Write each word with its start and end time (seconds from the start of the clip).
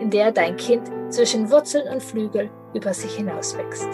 in 0.00 0.10
der 0.10 0.32
dein 0.32 0.56
Kind 0.56 0.88
zwischen 1.12 1.50
Wurzeln 1.50 1.88
und 1.88 2.02
Flügel 2.02 2.50
über 2.74 2.94
sich 2.94 3.16
hinaus 3.16 3.56
wächst. 3.56 3.88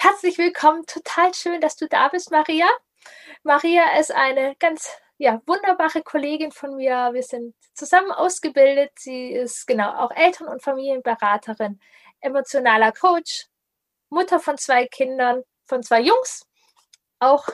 Herzlich 0.00 0.38
willkommen, 0.38 0.84
total 0.86 1.34
schön, 1.34 1.60
dass 1.60 1.76
du 1.76 1.86
da 1.88 2.08
bist, 2.08 2.30
Maria. 2.30 2.66
Maria 3.42 3.98
ist 3.98 4.12
eine 4.12 4.56
ganz 4.58 4.88
ja, 5.18 5.40
wunderbare 5.46 6.02
Kollegin 6.02 6.50
von 6.50 6.76
mir. 6.76 7.10
Wir 7.12 7.22
sind 7.22 7.54
zusammen 7.74 8.10
ausgebildet. 8.10 8.90
Sie 8.98 9.32
ist 9.32 9.66
genau 9.66 9.92
auch 9.94 10.10
Eltern- 10.10 10.48
und 10.48 10.62
Familienberaterin, 10.62 11.80
emotionaler 12.20 12.92
Coach, 12.92 13.46
Mutter 14.10 14.40
von 14.40 14.58
zwei 14.58 14.86
Kindern, 14.86 15.42
von 15.66 15.82
zwei 15.82 16.00
Jungs, 16.00 16.46
auch 17.20 17.48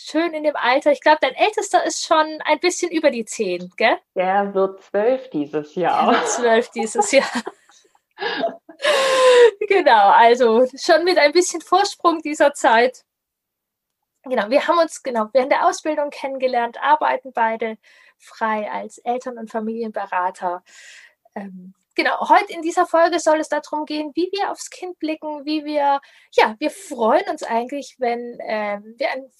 schön 0.00 0.32
in 0.34 0.44
dem 0.44 0.56
Alter. 0.56 0.92
Ich 0.92 1.00
glaube, 1.00 1.18
dein 1.20 1.34
Ältester 1.34 1.84
ist 1.84 2.04
schon 2.04 2.40
ein 2.44 2.60
bisschen 2.60 2.90
über 2.90 3.10
die 3.10 3.24
zehn, 3.24 3.70
gell? 3.76 3.98
Der 4.14 4.54
wird 4.54 4.82
zwölf 4.82 5.30
dieses 5.30 5.74
Jahr. 5.74 6.10
Der 6.10 6.20
wird 6.20 6.28
zwölf 6.28 6.70
dieses 6.70 7.12
Jahr. 7.12 7.30
genau, 9.68 10.10
also 10.10 10.66
schon 10.76 11.04
mit 11.04 11.18
ein 11.18 11.32
bisschen 11.32 11.60
Vorsprung 11.60 12.20
dieser 12.22 12.52
Zeit. 12.52 13.04
Genau, 14.24 14.50
wir 14.50 14.66
haben 14.66 14.78
uns 14.78 15.02
genau 15.02 15.28
während 15.32 15.52
der 15.52 15.66
Ausbildung 15.66 16.10
kennengelernt, 16.10 16.76
arbeiten 16.82 17.32
beide 17.32 17.78
frei 18.18 18.70
als 18.70 18.98
Eltern- 18.98 19.38
und 19.38 19.50
Familienberater. 19.50 20.62
Ähm, 21.34 21.74
genau, 21.94 22.28
heute 22.28 22.52
in 22.52 22.60
dieser 22.60 22.86
Folge 22.86 23.18
soll 23.18 23.40
es 23.40 23.48
darum 23.48 23.86
gehen, 23.86 24.12
wie 24.14 24.28
wir 24.32 24.50
aufs 24.50 24.68
Kind 24.68 24.98
blicken, 24.98 25.46
wie 25.46 25.64
wir, 25.64 26.00
ja, 26.32 26.54
wir 26.58 26.70
freuen 26.70 27.28
uns 27.30 27.42
eigentlich, 27.42 27.96
wenn 27.98 28.38
äh, 28.40 28.80
wir 28.96 29.10
ein 29.10 29.30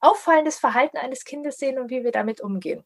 auffallendes 0.00 0.58
Verhalten 0.58 0.96
eines 0.96 1.24
Kindes 1.24 1.58
sehen 1.58 1.78
und 1.78 1.90
wie 1.90 2.04
wir 2.04 2.12
damit 2.12 2.40
umgehen. 2.40 2.84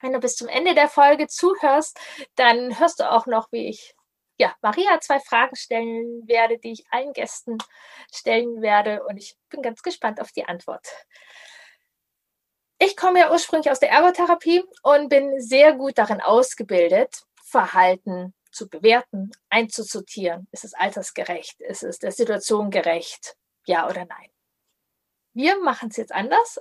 Wenn 0.00 0.12
du 0.12 0.20
bis 0.20 0.36
zum 0.36 0.48
Ende 0.48 0.74
der 0.74 0.88
Folge 0.88 1.28
zuhörst, 1.28 1.98
dann 2.36 2.78
hörst 2.78 3.00
du 3.00 3.10
auch 3.10 3.26
noch, 3.26 3.50
wie 3.52 3.68
ich 3.68 3.94
ja, 4.36 4.54
Maria 4.62 5.00
zwei 5.00 5.20
Fragen 5.20 5.56
stellen 5.56 6.26
werde, 6.26 6.58
die 6.58 6.72
ich 6.72 6.84
allen 6.90 7.12
Gästen 7.12 7.58
stellen 8.12 8.62
werde. 8.62 9.04
Und 9.04 9.16
ich 9.16 9.36
bin 9.48 9.62
ganz 9.62 9.82
gespannt 9.82 10.20
auf 10.20 10.32
die 10.32 10.44
Antwort. 10.44 10.86
Ich 12.78 12.96
komme 12.96 13.20
ja 13.20 13.30
ursprünglich 13.30 13.70
aus 13.70 13.80
der 13.80 13.90
Ergotherapie 13.90 14.64
und 14.82 15.08
bin 15.08 15.40
sehr 15.40 15.74
gut 15.74 15.96
darin 15.96 16.20
ausgebildet, 16.20 17.22
Verhalten 17.44 18.34
zu 18.50 18.68
bewerten, 18.68 19.30
einzusortieren. 19.48 20.48
Ist 20.50 20.64
es 20.64 20.74
altersgerecht? 20.74 21.60
Ist 21.60 21.84
es 21.84 21.98
der 21.98 22.12
Situation 22.12 22.70
gerecht? 22.70 23.36
Ja 23.66 23.88
oder 23.88 24.04
nein? 24.04 24.33
Wir 25.34 25.60
machen 25.60 25.90
es 25.90 25.96
jetzt 25.96 26.12
anders. 26.12 26.60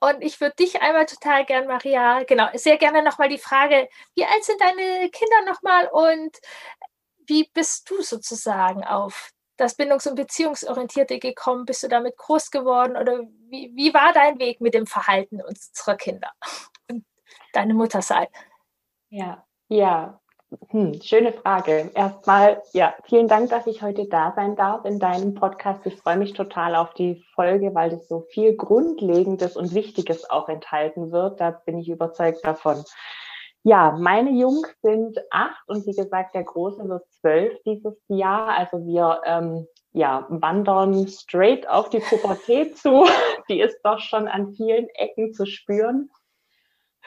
Und 0.00 0.22
ich 0.22 0.40
würde 0.40 0.56
dich 0.56 0.82
einmal 0.82 1.06
total 1.06 1.44
gern, 1.46 1.66
Maria, 1.66 2.22
genau, 2.24 2.48
sehr 2.54 2.76
gerne 2.76 3.02
nochmal 3.02 3.28
die 3.28 3.38
Frage, 3.38 3.88
wie 4.14 4.24
alt 4.24 4.44
sind 4.44 4.60
deine 4.60 5.08
Kinder 5.10 5.42
nochmal 5.46 5.88
und 5.90 6.36
wie 7.26 7.48
bist 7.52 7.90
du 7.90 8.02
sozusagen 8.02 8.84
auf 8.84 9.30
das 9.56 9.74
Bindungs- 9.74 10.06
und 10.06 10.16
Beziehungsorientierte 10.16 11.18
gekommen? 11.18 11.64
Bist 11.64 11.82
du 11.82 11.88
damit 11.88 12.16
groß 12.16 12.50
geworden 12.50 12.96
oder 12.96 13.20
wie, 13.48 13.72
wie 13.74 13.94
war 13.94 14.12
dein 14.12 14.38
Weg 14.38 14.60
mit 14.60 14.74
dem 14.74 14.86
Verhalten 14.86 15.40
unserer 15.42 15.96
Kinder 15.96 16.30
und 16.90 17.04
deine 17.52 17.74
Mutter 17.74 18.02
sein? 18.02 18.28
Ja, 19.08 19.46
ja, 19.68 20.20
hm, 20.68 21.00
schöne 21.02 21.32
Frage. 21.32 21.90
Erstmal, 21.94 22.62
ja, 22.72 22.94
vielen 23.04 23.26
Dank, 23.26 23.50
dass 23.50 23.66
ich 23.66 23.82
heute 23.82 24.06
da 24.06 24.32
sein 24.36 24.54
darf 24.54 24.84
in 24.84 25.00
deinem 25.00 25.34
Podcast. 25.34 25.84
Ich 25.86 25.96
freue 25.96 26.16
mich 26.16 26.34
total 26.34 26.76
auf 26.76 26.94
die 26.94 27.24
Folge, 27.34 27.74
weil 27.74 27.92
es 27.92 28.06
so 28.08 28.20
viel 28.30 28.56
Grundlegendes 28.56 29.56
und 29.56 29.74
Wichtiges 29.74 30.28
auch 30.30 30.48
enthalten 30.48 31.10
wird. 31.10 31.40
Da 31.40 31.50
bin 31.50 31.78
ich 31.78 31.88
überzeugt 31.88 32.44
davon. 32.44 32.84
Ja, 33.64 33.96
meine 33.98 34.30
Jungs 34.30 34.72
sind 34.82 35.18
acht 35.32 35.68
und 35.68 35.84
wie 35.86 35.96
gesagt, 35.96 36.36
der 36.36 36.44
Große 36.44 36.88
wird 36.88 37.02
zwölf 37.10 37.52
dieses 37.64 38.00
Jahr. 38.06 38.56
Also 38.56 38.86
wir 38.86 39.22
ähm, 39.24 39.66
ja, 39.92 40.26
wandern 40.28 41.08
straight 41.08 41.68
auf 41.68 41.90
die 41.90 41.98
Pubertät 41.98 42.78
zu. 42.78 43.04
Die 43.48 43.60
ist 43.60 43.80
doch 43.82 43.98
schon 43.98 44.28
an 44.28 44.52
vielen 44.52 44.88
Ecken 44.90 45.32
zu 45.32 45.46
spüren. 45.46 46.10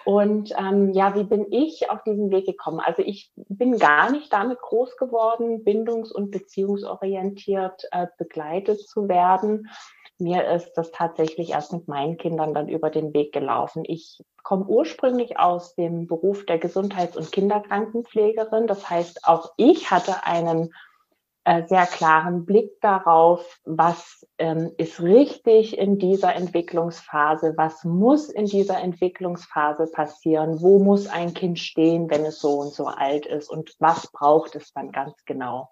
Und 0.06 0.54
ähm, 0.58 0.92
ja, 0.94 1.16
wie 1.16 1.24
bin 1.24 1.48
ich 1.52 1.90
auf 1.90 2.04
diesen 2.04 2.32
Weg 2.32 2.46
gekommen? 2.46 2.80
Also 2.80 3.02
ich 3.04 3.32
bin 3.36 3.78
gar 3.78 4.12
nicht 4.12 4.32
damit 4.34 4.60
groß 4.60 4.98
geworden, 4.98 5.64
bindungs- 5.64 6.12
und 6.12 6.32
beziehungsorientiert 6.32 7.88
äh, 7.92 8.08
begleitet 8.18 8.88
zu 8.88 9.08
werden. 9.08 9.70
Mir 10.18 10.50
ist 10.50 10.74
das 10.74 10.92
tatsächlich 10.92 11.52
erst 11.52 11.72
mit 11.72 11.88
meinen 11.88 12.18
Kindern 12.18 12.54
dann 12.54 12.68
über 12.68 12.90
den 12.90 13.14
Weg 13.14 13.32
gelaufen. 13.32 13.84
Ich 13.86 14.22
komme 14.44 14.66
ursprünglich 14.66 15.40
aus 15.40 15.76
dem 15.76 16.08
Beruf 16.08 16.46
der 16.46 16.58
Gesundheits- 16.58 17.16
und 17.16 17.32
Kinderkrankenpflegerin. 17.32 18.68
Das 18.68 18.90
heißt, 18.90 19.26
auch 19.26 19.54
ich 19.56 19.92
hatte 19.92 20.26
einen 20.26 20.74
äh, 21.46 21.66
sehr 21.68 21.86
klaren 21.86 22.46
Blick 22.46 22.80
darauf, 22.82 23.60
was 23.64 24.28
ähm, 24.38 24.72
ist 24.78 25.02
richtig 25.02 25.78
in 25.78 25.98
dieser 25.98 26.36
Entwicklungsphase, 26.36 27.54
was 27.56 27.84
muss 27.84 28.30
in 28.30 28.46
dieser 28.46 28.80
Entwicklungsphase 28.80 29.88
passieren, 29.92 30.62
wo 30.62 30.80
muss 30.80 31.08
ein 31.08 31.34
Kind 31.34 31.60
stehen, 31.60 32.10
wenn 32.10 32.26
es 32.26 32.40
so 32.40 32.60
und 32.60 32.74
so 32.74 32.88
alt 32.88 33.26
ist 33.26 33.50
und 33.50 33.74
was 33.80 34.12
braucht 34.12 34.56
es 34.56 34.74
dann 34.74 34.92
ganz 34.92 35.14
genau. 35.26 35.70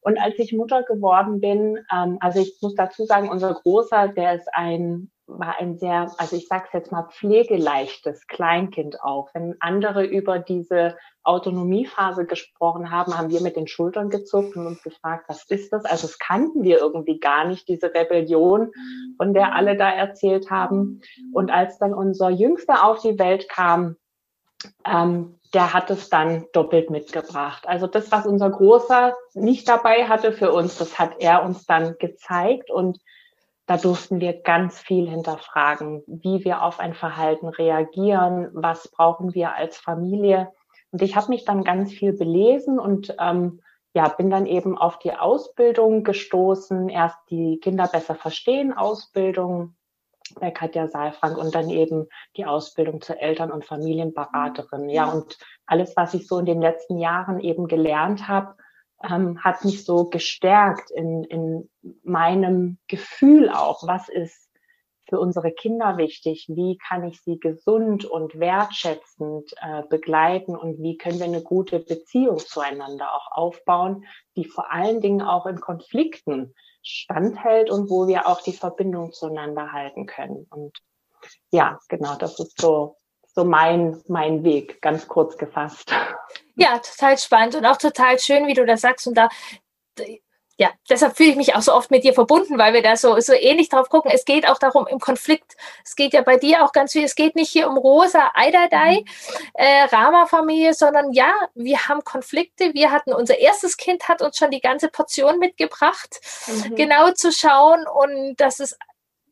Und 0.00 0.18
als 0.18 0.38
ich 0.38 0.52
Mutter 0.52 0.82
geworden 0.82 1.40
bin, 1.40 1.78
ähm, 1.92 2.18
also 2.20 2.40
ich 2.40 2.56
muss 2.62 2.74
dazu 2.74 3.04
sagen, 3.04 3.28
unser 3.28 3.52
Großer, 3.54 4.08
der 4.08 4.36
ist 4.36 4.48
ein 4.52 5.10
war 5.38 5.58
ein 5.58 5.76
sehr, 5.78 6.12
also 6.18 6.36
ich 6.36 6.48
sage 6.48 6.64
es 6.66 6.72
jetzt 6.72 6.92
mal, 6.92 7.08
pflegeleichtes 7.10 8.26
Kleinkind 8.26 9.02
auch. 9.02 9.30
Wenn 9.34 9.56
andere 9.60 10.04
über 10.04 10.38
diese 10.38 10.96
Autonomiephase 11.22 12.26
gesprochen 12.26 12.90
haben, 12.90 13.16
haben 13.16 13.30
wir 13.30 13.40
mit 13.40 13.56
den 13.56 13.68
Schultern 13.68 14.10
gezuckt 14.10 14.56
und 14.56 14.66
uns 14.66 14.82
gefragt, 14.82 15.24
was 15.28 15.44
ist 15.44 15.72
das? 15.72 15.84
Also 15.84 16.06
es 16.06 16.18
kannten 16.18 16.62
wir 16.62 16.78
irgendwie 16.78 17.20
gar 17.20 17.46
nicht, 17.46 17.68
diese 17.68 17.94
Rebellion, 17.94 18.72
von 19.16 19.34
der 19.34 19.54
alle 19.54 19.76
da 19.76 19.90
erzählt 19.90 20.50
haben. 20.50 21.00
Und 21.32 21.50
als 21.50 21.78
dann 21.78 21.94
unser 21.94 22.30
Jüngster 22.30 22.84
auf 22.84 23.00
die 23.00 23.18
Welt 23.18 23.48
kam, 23.48 23.96
ähm, 24.84 25.38
der 25.54 25.72
hat 25.72 25.90
es 25.90 26.10
dann 26.10 26.46
doppelt 26.52 26.90
mitgebracht. 26.90 27.66
Also 27.66 27.86
das, 27.86 28.12
was 28.12 28.26
unser 28.26 28.50
Großer 28.50 29.16
nicht 29.34 29.68
dabei 29.68 30.08
hatte 30.08 30.32
für 30.32 30.52
uns, 30.52 30.78
das 30.78 30.98
hat 30.98 31.14
er 31.18 31.44
uns 31.44 31.66
dann 31.66 31.96
gezeigt 31.98 32.70
und 32.70 33.00
da 33.70 33.76
durften 33.76 34.18
wir 34.18 34.32
ganz 34.32 34.80
viel 34.80 35.08
hinterfragen, 35.08 36.02
wie 36.08 36.44
wir 36.44 36.64
auf 36.64 36.80
ein 36.80 36.92
Verhalten 36.92 37.46
reagieren, 37.46 38.48
was 38.52 38.88
brauchen 38.88 39.32
wir 39.32 39.54
als 39.54 39.76
Familie. 39.76 40.50
Und 40.90 41.02
ich 41.02 41.14
habe 41.14 41.28
mich 41.28 41.44
dann 41.44 41.62
ganz 41.62 41.92
viel 41.92 42.12
belesen 42.12 42.80
und 42.80 43.14
ähm, 43.20 43.60
ja, 43.94 44.08
bin 44.08 44.28
dann 44.28 44.46
eben 44.46 44.76
auf 44.76 44.98
die 44.98 45.12
Ausbildung 45.12 46.02
gestoßen. 46.02 46.88
Erst 46.88 47.18
die 47.30 47.60
Kinder 47.60 47.86
besser 47.86 48.16
verstehen 48.16 48.72
Ausbildung 48.72 49.76
bei 50.40 50.50
Katja 50.50 50.88
Saalfrank 50.88 51.38
und 51.38 51.54
dann 51.54 51.70
eben 51.70 52.08
die 52.36 52.46
Ausbildung 52.46 53.00
zur 53.00 53.20
Eltern- 53.20 53.52
und 53.52 53.64
Familienberaterin. 53.64 54.88
Ja, 54.88 55.12
und 55.12 55.38
alles, 55.66 55.94
was 55.94 56.12
ich 56.14 56.26
so 56.26 56.40
in 56.40 56.46
den 56.46 56.60
letzten 56.60 56.98
Jahren 56.98 57.38
eben 57.38 57.68
gelernt 57.68 58.26
habe, 58.26 58.56
ähm, 59.02 59.42
hat 59.42 59.64
mich 59.64 59.84
so 59.84 60.06
gestärkt 60.06 60.90
in, 60.90 61.24
in 61.24 61.70
meinem 62.02 62.78
Gefühl 62.86 63.48
auch, 63.48 63.86
was 63.86 64.08
ist 64.08 64.48
für 65.08 65.18
unsere 65.18 65.50
Kinder 65.50 65.96
wichtig, 65.96 66.46
wie 66.48 66.78
kann 66.78 67.04
ich 67.04 67.20
sie 67.22 67.40
gesund 67.40 68.04
und 68.04 68.38
wertschätzend 68.38 69.52
äh, 69.60 69.82
begleiten 69.88 70.56
und 70.56 70.80
wie 70.80 70.96
können 70.96 71.18
wir 71.18 71.26
eine 71.26 71.42
gute 71.42 71.80
Beziehung 71.80 72.38
zueinander 72.38 73.12
auch 73.14 73.32
aufbauen, 73.32 74.04
die 74.36 74.44
vor 74.44 74.70
allen 74.70 75.00
Dingen 75.00 75.22
auch 75.22 75.46
in 75.46 75.60
Konflikten 75.60 76.54
standhält 76.82 77.70
und 77.70 77.90
wo 77.90 78.06
wir 78.06 78.28
auch 78.28 78.40
die 78.40 78.52
Verbindung 78.52 79.12
zueinander 79.12 79.72
halten 79.72 80.06
können. 80.06 80.46
Und 80.48 80.78
ja, 81.50 81.78
genau, 81.88 82.14
das 82.16 82.38
ist 82.38 82.60
so 82.60 82.96
so 83.34 83.44
mein, 83.44 84.00
mein 84.08 84.44
Weg, 84.44 84.82
ganz 84.82 85.08
kurz 85.08 85.36
gefasst. 85.36 85.92
Ja, 86.60 86.78
total 86.78 87.16
spannend 87.16 87.54
und 87.54 87.64
auch 87.64 87.78
total 87.78 88.18
schön, 88.18 88.46
wie 88.46 88.54
du 88.54 88.66
das 88.66 88.82
sagst. 88.82 89.06
Und 89.06 89.14
da, 89.14 89.28
ja, 90.58 90.70
deshalb 90.90 91.16
fühle 91.16 91.30
ich 91.30 91.36
mich 91.36 91.54
auch 91.54 91.62
so 91.62 91.72
oft 91.72 91.90
mit 91.90 92.04
dir 92.04 92.12
verbunden, 92.12 92.58
weil 92.58 92.74
wir 92.74 92.82
da 92.82 92.94
so, 92.94 93.18
so 93.20 93.32
ähnlich 93.32 93.70
drauf 93.70 93.88
gucken. 93.88 94.10
Es 94.14 94.26
geht 94.26 94.46
auch 94.46 94.58
darum 94.58 94.86
im 94.86 95.00
Konflikt. 95.00 95.56
Es 95.86 95.96
geht 95.96 96.12
ja 96.12 96.20
bei 96.20 96.36
dir 96.36 96.62
auch 96.62 96.72
ganz 96.72 96.92
viel. 96.92 97.02
Es 97.02 97.14
geht 97.14 97.34
nicht 97.34 97.48
hier 97.48 97.66
um 97.66 97.78
rosa 97.78 98.30
Eidadei, 98.34 98.96
mhm. 98.96 99.04
äh, 99.54 99.84
Rama-Familie, 99.84 100.74
sondern 100.74 101.14
ja, 101.14 101.32
wir 101.54 101.88
haben 101.88 102.04
Konflikte. 102.04 102.74
Wir 102.74 102.90
hatten 102.90 103.14
unser 103.14 103.38
erstes 103.38 103.78
Kind 103.78 104.06
hat 104.06 104.20
uns 104.20 104.36
schon 104.36 104.50
die 104.50 104.60
ganze 104.60 104.88
Portion 104.88 105.38
mitgebracht, 105.38 106.20
mhm. 106.46 106.74
genau 106.74 107.10
zu 107.12 107.32
schauen 107.32 107.86
und 107.86 108.36
dass 108.36 108.60
es 108.60 108.76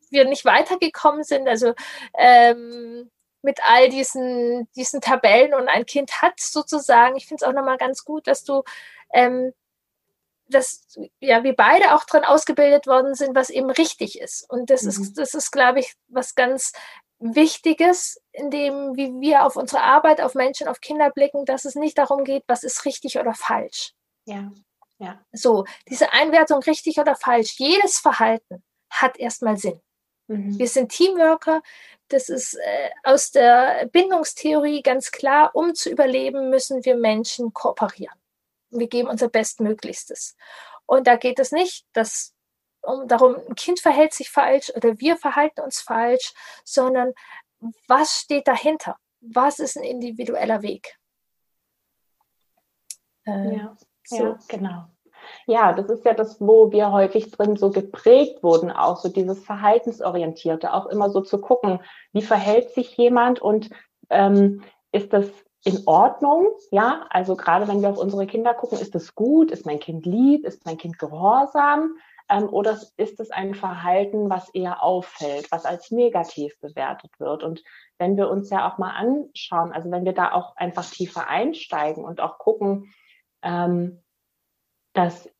wir 0.08 0.24
nicht 0.24 0.46
weitergekommen 0.46 1.24
sind. 1.24 1.46
Also 1.46 1.74
ähm, 2.16 3.10
mit 3.42 3.60
all 3.64 3.88
diesen, 3.88 4.68
diesen 4.76 5.00
Tabellen 5.00 5.54
und 5.54 5.68
ein 5.68 5.86
Kind 5.86 6.22
hat 6.22 6.38
sozusagen. 6.40 7.16
Ich 7.16 7.26
finde 7.26 7.44
es 7.44 7.48
auch 7.48 7.54
nochmal 7.54 7.78
ganz 7.78 8.04
gut, 8.04 8.26
dass 8.26 8.44
du 8.44 8.62
ähm, 9.12 9.52
dass 10.50 10.98
ja 11.20 11.44
wir 11.44 11.54
beide 11.54 11.94
auch 11.94 12.04
dran 12.04 12.24
ausgebildet 12.24 12.86
worden 12.86 13.14
sind, 13.14 13.34
was 13.34 13.50
eben 13.50 13.70
richtig 13.70 14.20
ist. 14.20 14.48
Und 14.48 14.70
das 14.70 14.82
mhm. 14.82 14.88
ist, 14.88 15.18
das 15.18 15.34
ist, 15.34 15.50
glaube 15.50 15.80
ich, 15.80 15.94
was 16.08 16.34
ganz 16.34 16.72
Wichtiges, 17.20 18.20
in 18.32 18.50
dem, 18.50 18.96
wie 18.96 19.20
wir 19.20 19.44
auf 19.44 19.56
unsere 19.56 19.82
Arbeit, 19.82 20.20
auf 20.20 20.34
Menschen, 20.34 20.68
auf 20.68 20.80
Kinder 20.80 21.10
blicken, 21.10 21.44
dass 21.44 21.64
es 21.64 21.74
nicht 21.74 21.98
darum 21.98 22.24
geht, 22.24 22.44
was 22.46 22.62
ist 22.62 22.84
richtig 22.84 23.18
oder 23.18 23.34
falsch. 23.34 23.92
Ja. 24.24 24.50
Ja. 24.98 25.20
So, 25.32 25.64
diese 25.88 26.12
Einwertung 26.12 26.60
richtig 26.62 26.98
oder 26.98 27.14
falsch, 27.14 27.58
jedes 27.58 27.98
Verhalten 27.98 28.64
hat 28.90 29.18
erstmal 29.18 29.56
Sinn. 29.56 29.80
Mhm. 30.28 30.58
Wir 30.58 30.68
sind 30.68 30.90
Teamworker. 30.90 31.62
Das 32.08 32.28
ist 32.28 32.54
äh, 32.54 32.90
aus 33.04 33.30
der 33.30 33.88
Bindungstheorie 33.92 34.82
ganz 34.82 35.10
klar. 35.10 35.50
Um 35.54 35.74
zu 35.74 35.90
überleben, 35.90 36.50
müssen 36.50 36.84
wir 36.84 36.96
Menschen 36.96 37.52
kooperieren 37.52 38.18
wir 38.70 38.88
geben 38.88 39.08
unser 39.08 39.28
Bestmöglichstes. 39.28 40.36
Und 40.86 41.06
da 41.06 41.16
geht 41.16 41.38
es 41.38 41.52
nicht, 41.52 41.86
dass 41.92 42.34
um 42.82 43.08
darum, 43.08 43.36
ein 43.36 43.54
Kind 43.54 43.80
verhält 43.80 44.14
sich 44.14 44.30
falsch 44.30 44.70
oder 44.74 44.98
wir 44.98 45.16
verhalten 45.16 45.60
uns 45.60 45.80
falsch, 45.80 46.32
sondern 46.64 47.12
was 47.88 48.20
steht 48.20 48.46
dahinter? 48.46 48.96
Was 49.20 49.58
ist 49.58 49.76
ein 49.76 49.82
individueller 49.82 50.62
Weg? 50.62 50.96
Äh, 53.26 53.56
ja, 53.56 53.76
so. 54.04 54.16
ja, 54.16 54.38
genau. 54.48 54.84
Ja, 55.46 55.72
das 55.72 55.88
ist 55.88 56.04
ja 56.04 56.14
das, 56.14 56.40
wo 56.40 56.72
wir 56.72 56.92
häufig 56.92 57.30
drin 57.30 57.56
so 57.56 57.70
geprägt 57.70 58.42
wurden, 58.42 58.70
auch 58.70 58.96
so 58.96 59.08
dieses 59.08 59.44
Verhaltensorientierte, 59.44 60.72
auch 60.72 60.86
immer 60.86 61.10
so 61.10 61.20
zu 61.20 61.40
gucken, 61.40 61.80
wie 62.12 62.22
verhält 62.22 62.70
sich 62.70 62.96
jemand 62.96 63.40
und 63.40 63.70
ähm, 64.10 64.62
ist 64.92 65.12
das 65.12 65.26
in 65.64 65.82
Ordnung, 65.86 66.48
ja, 66.70 67.06
also 67.10 67.36
gerade 67.36 67.68
wenn 67.68 67.82
wir 67.82 67.90
auf 67.90 67.98
unsere 67.98 68.26
Kinder 68.26 68.54
gucken, 68.54 68.78
ist 68.78 68.94
es 68.94 69.14
gut, 69.14 69.50
ist 69.50 69.66
mein 69.66 69.80
Kind 69.80 70.06
lieb, 70.06 70.44
ist 70.44 70.64
mein 70.64 70.78
Kind 70.78 70.98
gehorsam? 70.98 71.96
Ähm, 72.30 72.48
oder 72.48 72.78
ist 72.96 73.20
es 73.20 73.30
ein 73.30 73.54
Verhalten, 73.54 74.30
was 74.30 74.48
eher 74.50 74.82
auffällt, 74.82 75.50
was 75.50 75.64
als 75.64 75.90
negativ 75.90 76.58
bewertet 76.60 77.10
wird? 77.18 77.42
Und 77.42 77.62
wenn 77.98 78.16
wir 78.16 78.28
uns 78.28 78.50
ja 78.50 78.70
auch 78.70 78.78
mal 78.78 78.90
anschauen, 78.90 79.72
also 79.72 79.90
wenn 79.90 80.04
wir 80.04 80.12
da 80.12 80.32
auch 80.32 80.54
einfach 80.56 80.88
tiefer 80.88 81.28
einsteigen 81.28 82.04
und 82.04 82.20
auch 82.20 82.38
gucken, 82.38 82.92
ähm, 83.42 84.02
dass 84.98 85.30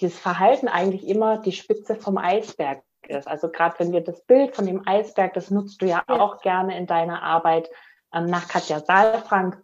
dieses 0.00 0.18
Verhalten 0.18 0.66
eigentlich 0.66 1.06
immer 1.06 1.36
die 1.36 1.52
Spitze 1.52 1.94
vom 1.94 2.16
Eisberg 2.16 2.82
ist. 3.06 3.28
Also 3.28 3.50
gerade 3.50 3.78
wenn 3.78 3.92
wir 3.92 4.00
das 4.00 4.22
Bild 4.22 4.56
von 4.56 4.64
dem 4.64 4.88
Eisberg, 4.88 5.34
das 5.34 5.50
nutzt 5.50 5.82
du 5.82 5.86
ja, 5.86 6.02
auch 6.08 6.40
gerne 6.40 6.78
in 6.78 6.86
deiner 6.86 7.22
Arbeit, 7.22 7.68
ähm, 8.14 8.24
nach 8.24 8.48
Katja 8.48 8.80
Saalfrank. 8.80 9.62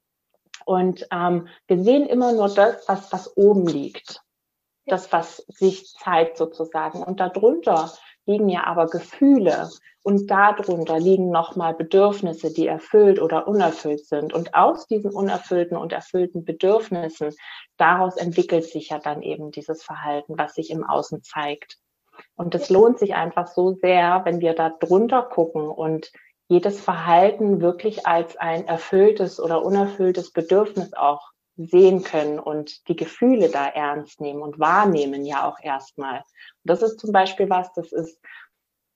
Und 0.67 1.07
ähm, 1.11 1.49
wir 1.67 1.83
sehen 1.83 2.07
immer 2.07 2.33
nur 2.33 2.51
das, 2.51 2.87
was, 2.87 3.11
was 3.15 3.35
oben 3.35 3.67
liegt. 3.67 4.21
Das, 4.85 5.11
was 5.11 5.39
sich 5.49 5.95
zeigt 5.95 6.37
sozusagen. 6.37 7.03
Und 7.03 7.19
darunter 7.19 7.91
liegen 8.27 8.49
ja 8.49 8.65
aber 8.65 8.87
Gefühle. 8.87 9.71
Und 10.03 10.31
darunter 10.31 10.99
liegen 10.99 11.31
nochmal 11.31 11.75
Bedürfnisse, 11.75 12.53
die 12.53 12.67
erfüllt 12.67 13.21
oder 13.21 13.47
unerfüllt 13.47 14.07
sind. 14.07 14.33
Und 14.33 14.55
aus 14.55 14.87
diesen 14.87 15.11
unerfüllten 15.13 15.77
und 15.77 15.93
erfüllten 15.93 16.45
Bedürfnissen, 16.45 17.35
daraus 17.77 18.17
entwickelt 18.17 18.65
sich 18.65 18.89
ja 18.89 18.99
dann 18.99 19.21
eben 19.21 19.51
dieses 19.51 19.83
Verhalten, 19.83 20.39
was 20.39 20.55
sich 20.55 20.71
im 20.71 20.85
Außen 20.85 21.23
zeigt. 21.23 21.77
Und 22.35 22.55
es 22.55 22.71
lohnt 22.71 22.99
sich 22.99 23.15
einfach 23.15 23.47
so 23.47 23.73
sehr, 23.73 24.23
wenn 24.25 24.41
wir 24.41 24.55
da 24.55 24.71
drunter 24.71 25.23
gucken 25.23 25.69
und 25.69 26.11
jedes 26.49 26.81
Verhalten 26.81 27.61
wirklich 27.61 28.07
als 28.07 28.37
ein 28.37 28.67
erfülltes 28.67 29.39
oder 29.39 29.65
unerfülltes 29.65 30.33
Bedürfnis 30.33 30.95
auch 30.95 31.31
sehen 31.57 32.03
können 32.03 32.39
und 32.39 32.89
die 32.89 32.97
Gefühle 32.97 33.51
da 33.51 33.67
ernst 33.67 34.21
nehmen 34.21 34.43
und 34.43 34.59
wahrnehmen 34.59 35.25
ja 35.25 35.49
auch 35.49 35.59
erstmal. 35.61 36.19
Und 36.19 36.25
das 36.65 36.83
ist 36.83 37.01
zum 37.01 37.13
Beispiel 37.13 37.51
was, 37.51 37.73
das 37.75 37.93
ist, 37.93 38.19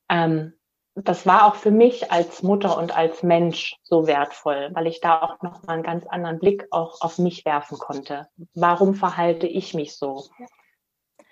ähm, 0.08 0.54
das 0.94 1.26
war 1.26 1.46
auch 1.46 1.56
für 1.56 1.72
mich 1.72 2.12
als 2.12 2.42
Mutter 2.42 2.78
und 2.78 2.96
als 2.96 3.22
Mensch 3.22 3.76
so 3.82 4.06
wertvoll, 4.06 4.70
weil 4.74 4.86
ich 4.86 5.00
da 5.00 5.20
auch 5.22 5.42
noch 5.42 5.62
mal 5.64 5.74
einen 5.74 5.82
ganz 5.82 6.06
anderen 6.06 6.38
Blick 6.38 6.66
auch 6.70 7.00
auf 7.00 7.18
mich 7.18 7.44
werfen 7.44 7.78
konnte. 7.78 8.28
Warum 8.54 8.94
verhalte 8.94 9.46
ich 9.46 9.74
mich 9.74 9.96
so? 9.96 10.24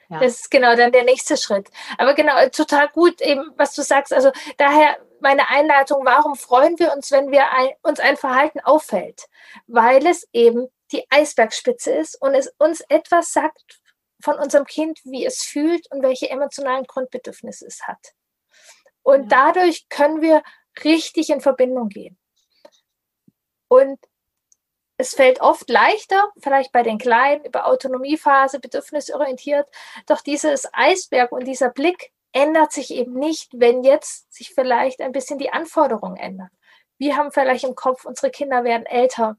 Ja. 0.09 0.19
Das 0.19 0.41
ist 0.41 0.51
genau 0.51 0.77
dann 0.77 0.93
der 0.93 1.05
nächste 1.05 1.39
Schritt. 1.39 1.71
Aber 1.97 2.13
genau, 2.15 2.35
total 2.51 2.89
gut 2.89 3.23
eben, 3.23 3.51
was 3.57 3.75
du 3.75 3.83
sagst. 3.83 4.13
Also 4.13 4.31
daher 4.59 4.99
meine 5.21 5.49
Einleitung, 5.49 6.05
warum 6.05 6.35
freuen 6.35 6.79
wir 6.79 6.93
uns, 6.93 7.11
wenn 7.13 7.31
wir 7.31 7.51
ein, 7.51 7.71
uns 7.83 7.99
ein 7.99 8.19
Verhalten 8.19 8.61
auffällt? 8.61 9.29
Weil 9.67 10.07
es 10.07 10.29
eben 10.33 10.69
die 10.93 11.07
Eisbergspitze 11.11 11.93
ist 11.93 12.21
und 12.21 12.35
es 12.35 12.53
uns 12.59 12.81
etwas 12.89 13.33
sagt 13.33 13.81
von 14.23 14.37
unserem 14.37 14.67
Kind, 14.67 15.01
wie 15.05 15.25
es 15.25 15.43
fühlt 15.43 15.91
und 15.91 16.03
welche 16.03 16.31
emotionalen 16.31 16.85
Grundbedürfnisse 16.85 17.67
es 17.67 17.83
hat. 17.87 18.15
Und 19.03 19.31
ja. 19.31 19.53
dadurch 19.53 19.89
können 19.89 20.23
wir 20.23 20.43
richtig 20.85 21.31
in 21.31 21.41
Verbindung 21.41 21.89
gehen. 21.89 22.19
Und 23.69 23.99
es 24.99 25.15
fällt 25.15 25.41
oft 25.41 25.69
leichter, 25.69 26.31
vielleicht 26.39 26.71
bei 26.71 26.83
den 26.83 26.99
Kleinen, 26.99 27.45
über 27.45 27.67
Autonomiephase, 27.67 28.61
bedürfnisorientiert, 28.61 29.69
doch 30.07 30.21
dieses 30.21 30.69
Eisberg 30.73 31.33
und 31.33 31.45
dieser 31.45 31.71
Blick 31.71 32.13
ändert 32.33 32.73
sich 32.73 32.93
eben 32.93 33.15
nicht, 33.15 33.51
wenn 33.55 33.83
jetzt 33.83 34.33
sich 34.33 34.55
vielleicht 34.55 35.01
ein 35.01 35.13
bisschen 35.13 35.39
die 35.39 35.53
Anforderungen 35.53 36.17
ändern. 36.17 36.51
Wir 36.99 37.17
haben 37.17 37.33
vielleicht 37.33 37.65
im 37.65 37.75
Kopf, 37.75 38.05
unsere 38.05 38.31
Kinder 38.31 38.63
werden 38.63 38.87
älter. 38.87 39.37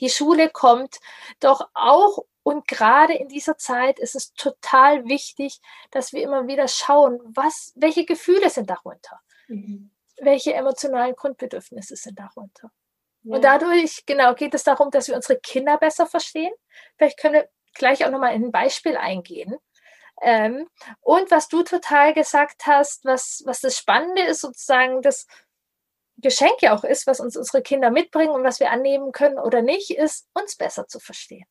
Die 0.00 0.10
Schule 0.10 0.50
kommt, 0.50 0.98
doch 1.40 1.68
auch 1.74 2.24
und 2.48 2.66
gerade 2.66 3.12
in 3.12 3.28
dieser 3.28 3.58
Zeit 3.58 3.98
ist 3.98 4.14
es 4.14 4.32
total 4.32 5.04
wichtig, 5.04 5.60
dass 5.90 6.14
wir 6.14 6.22
immer 6.22 6.46
wieder 6.46 6.66
schauen, 6.66 7.20
was, 7.22 7.74
welche 7.76 8.06
Gefühle 8.06 8.48
sind 8.48 8.70
darunter? 8.70 9.20
Mhm. 9.48 9.90
Welche 10.16 10.54
emotionalen 10.54 11.14
Grundbedürfnisse 11.14 11.94
sind 11.96 12.18
darunter? 12.18 12.70
Ja. 13.22 13.36
Und 13.36 13.44
dadurch, 13.44 14.06
genau, 14.06 14.34
geht 14.34 14.54
es 14.54 14.64
darum, 14.64 14.90
dass 14.90 15.08
wir 15.08 15.14
unsere 15.14 15.38
Kinder 15.38 15.76
besser 15.76 16.06
verstehen. 16.06 16.52
Vielleicht 16.96 17.18
können 17.18 17.34
wir 17.34 17.48
gleich 17.74 18.06
auch 18.06 18.10
nochmal 18.10 18.34
in 18.34 18.46
ein 18.46 18.52
Beispiel 18.52 18.96
eingehen. 18.96 19.58
Ähm, 20.22 20.68
und 21.00 21.30
was 21.30 21.48
du 21.48 21.62
total 21.62 22.14
gesagt 22.14 22.66
hast, 22.66 23.04
was, 23.04 23.42
was 23.44 23.60
das 23.60 23.76
Spannende 23.76 24.22
ist, 24.22 24.40
sozusagen 24.40 25.02
das 25.02 25.26
Geschenk 26.18 26.60
ja 26.60 26.76
auch 26.76 26.84
ist, 26.84 27.06
was 27.06 27.20
uns 27.20 27.36
unsere 27.36 27.62
Kinder 27.62 27.90
mitbringen 27.90 28.32
und 28.32 28.44
was 28.44 28.60
wir 28.60 28.70
annehmen 28.70 29.12
können 29.12 29.38
oder 29.38 29.62
nicht, 29.62 29.90
ist, 29.90 30.28
uns 30.34 30.56
besser 30.56 30.86
zu 30.86 30.98
verstehen. 30.98 31.46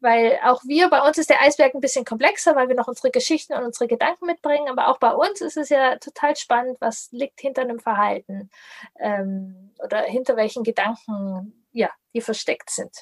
Weil 0.00 0.38
auch 0.44 0.62
wir, 0.64 0.90
bei 0.90 1.00
uns 1.06 1.16
ist 1.16 1.30
der 1.30 1.40
Eisberg 1.40 1.74
ein 1.74 1.80
bisschen 1.80 2.04
komplexer, 2.04 2.56
weil 2.56 2.68
wir 2.68 2.74
noch 2.74 2.88
unsere 2.88 3.10
Geschichten 3.10 3.54
und 3.54 3.64
unsere 3.64 3.86
Gedanken 3.86 4.26
mitbringen, 4.26 4.68
aber 4.68 4.88
auch 4.88 4.98
bei 4.98 5.12
uns 5.12 5.40
ist 5.40 5.56
es 5.56 5.68
ja 5.70 5.96
total 5.96 6.36
spannend, 6.36 6.76
was 6.80 7.08
liegt 7.12 7.40
hinter 7.40 7.62
einem 7.62 7.80
Verhalten 7.80 8.50
ähm, 8.98 9.72
oder 9.82 10.02
hinter 10.02 10.36
welchen 10.36 10.62
Gedanken, 10.62 11.66
ja, 11.72 11.90
die 12.14 12.20
versteckt 12.20 12.70
sind. 12.70 12.94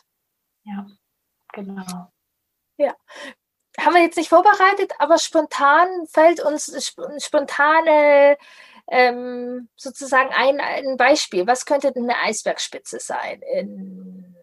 Ja, 0.64 0.86
genau. 1.52 2.12
Ja, 2.76 2.94
haben 3.80 3.94
wir 3.94 4.02
jetzt 4.02 4.16
nicht 4.16 4.28
vorbereitet, 4.28 4.92
aber 4.98 5.18
spontan 5.18 6.06
fällt 6.06 6.40
uns 6.40 6.94
spontane 7.18 8.36
ähm, 8.92 9.68
sozusagen 9.74 10.30
ein, 10.34 10.60
ein 10.60 10.96
Beispiel. 10.96 11.46
Was 11.46 11.64
könnte 11.64 11.92
denn 11.92 12.04
eine 12.04 12.18
Eisbergspitze 12.18 13.00
sein? 13.00 13.40
In 13.54 14.36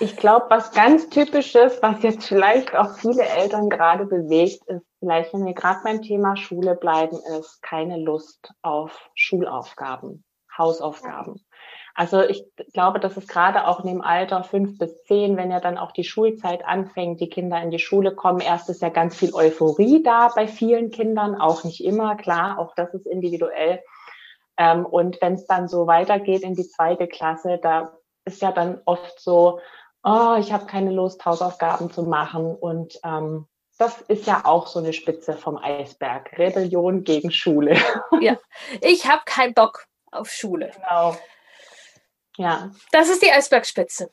ich 0.00 0.16
glaube, 0.16 0.46
was 0.48 0.72
ganz 0.72 1.08
typisches, 1.08 1.80
was 1.82 2.02
jetzt 2.02 2.26
vielleicht 2.26 2.74
auch 2.74 2.98
viele 2.98 3.22
Eltern 3.22 3.70
gerade 3.70 4.06
bewegt, 4.06 4.64
ist 4.66 4.84
vielleicht, 4.98 5.32
wenn 5.32 5.46
wir 5.46 5.54
gerade 5.54 5.80
beim 5.84 6.02
Thema 6.02 6.36
Schule 6.36 6.74
bleiben, 6.74 7.16
ist 7.38 7.62
keine 7.62 7.96
Lust 7.96 8.52
auf 8.62 9.10
Schulaufgaben, 9.14 10.24
Hausaufgaben. 10.56 11.44
Also 11.98 12.22
ich 12.22 12.44
glaube, 12.74 13.00
dass 13.00 13.16
es 13.16 13.26
gerade 13.26 13.66
auch 13.66 13.80
in 13.80 13.88
dem 13.88 14.02
Alter 14.02 14.44
fünf 14.44 14.78
bis 14.78 15.02
zehn, 15.02 15.36
wenn 15.36 15.50
ja 15.50 15.58
dann 15.58 15.76
auch 15.76 15.90
die 15.90 16.04
Schulzeit 16.04 16.64
anfängt, 16.64 17.20
die 17.20 17.28
Kinder 17.28 17.60
in 17.60 17.72
die 17.72 17.80
Schule 17.80 18.14
kommen, 18.14 18.38
erst 18.38 18.68
ist 18.68 18.82
ja 18.82 18.88
ganz 18.88 19.16
viel 19.16 19.34
Euphorie 19.34 20.00
da 20.04 20.28
bei 20.28 20.46
vielen 20.46 20.92
Kindern, 20.92 21.34
auch 21.34 21.64
nicht 21.64 21.82
immer, 21.84 22.14
klar, 22.14 22.60
auch 22.60 22.72
das 22.76 22.94
ist 22.94 23.04
individuell. 23.04 23.82
Ähm, 24.56 24.86
und 24.86 25.20
wenn 25.20 25.34
es 25.34 25.46
dann 25.46 25.66
so 25.66 25.88
weitergeht 25.88 26.42
in 26.42 26.54
die 26.54 26.68
zweite 26.68 27.08
Klasse, 27.08 27.58
da 27.60 27.92
ist 28.24 28.42
ja 28.42 28.52
dann 28.52 28.80
oft 28.84 29.18
so, 29.18 29.58
oh, 30.04 30.36
ich 30.38 30.52
habe 30.52 30.66
keine 30.66 30.92
Lust, 30.92 31.24
Hausaufgaben 31.24 31.90
zu 31.90 32.04
machen 32.04 32.54
und 32.54 32.96
ähm, 33.02 33.48
das 33.76 34.00
ist 34.02 34.28
ja 34.28 34.42
auch 34.44 34.68
so 34.68 34.78
eine 34.78 34.92
Spitze 34.92 35.32
vom 35.32 35.56
Eisberg. 35.56 36.38
Rebellion 36.38 37.02
gegen 37.02 37.32
Schule. 37.32 37.76
Ja, 38.20 38.36
ich 38.82 39.08
habe 39.08 39.22
keinen 39.24 39.54
Bock 39.54 39.86
auf 40.12 40.30
Schule. 40.30 40.70
Genau. 40.76 41.16
Ja. 42.38 42.70
Das 42.92 43.08
ist 43.08 43.20
die 43.22 43.32
Eisbergspitze. 43.32 44.10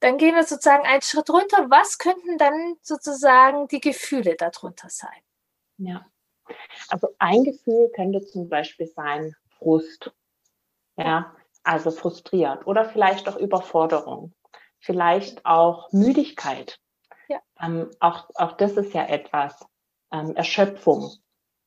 Dann 0.00 0.18
gehen 0.18 0.36
wir 0.36 0.44
sozusagen 0.44 0.86
einen 0.86 1.02
Schritt 1.02 1.28
runter. 1.28 1.68
Was 1.68 1.98
könnten 1.98 2.38
dann 2.38 2.76
sozusagen 2.80 3.66
die 3.66 3.80
Gefühle 3.80 4.36
darunter 4.36 4.88
sein? 4.88 5.20
Ja. 5.78 6.06
Also 6.88 7.08
ein 7.18 7.42
Gefühl 7.42 7.90
könnte 7.94 8.24
zum 8.24 8.48
Beispiel 8.48 8.86
sein 8.86 9.34
Frust. 9.58 10.12
Ja, 10.96 11.34
also 11.64 11.90
frustriert 11.90 12.66
oder 12.66 12.84
vielleicht 12.84 13.28
auch 13.28 13.36
Überforderung. 13.36 14.32
Vielleicht 14.78 15.44
auch 15.44 15.92
Müdigkeit. 15.92 16.80
Ja. 17.28 17.40
Ähm, 17.60 17.90
auch, 17.98 18.30
auch 18.36 18.52
das 18.52 18.72
ist 18.76 18.94
ja 18.94 19.06
etwas. 19.06 19.66
Ähm, 20.12 20.36
Erschöpfung. 20.36 21.12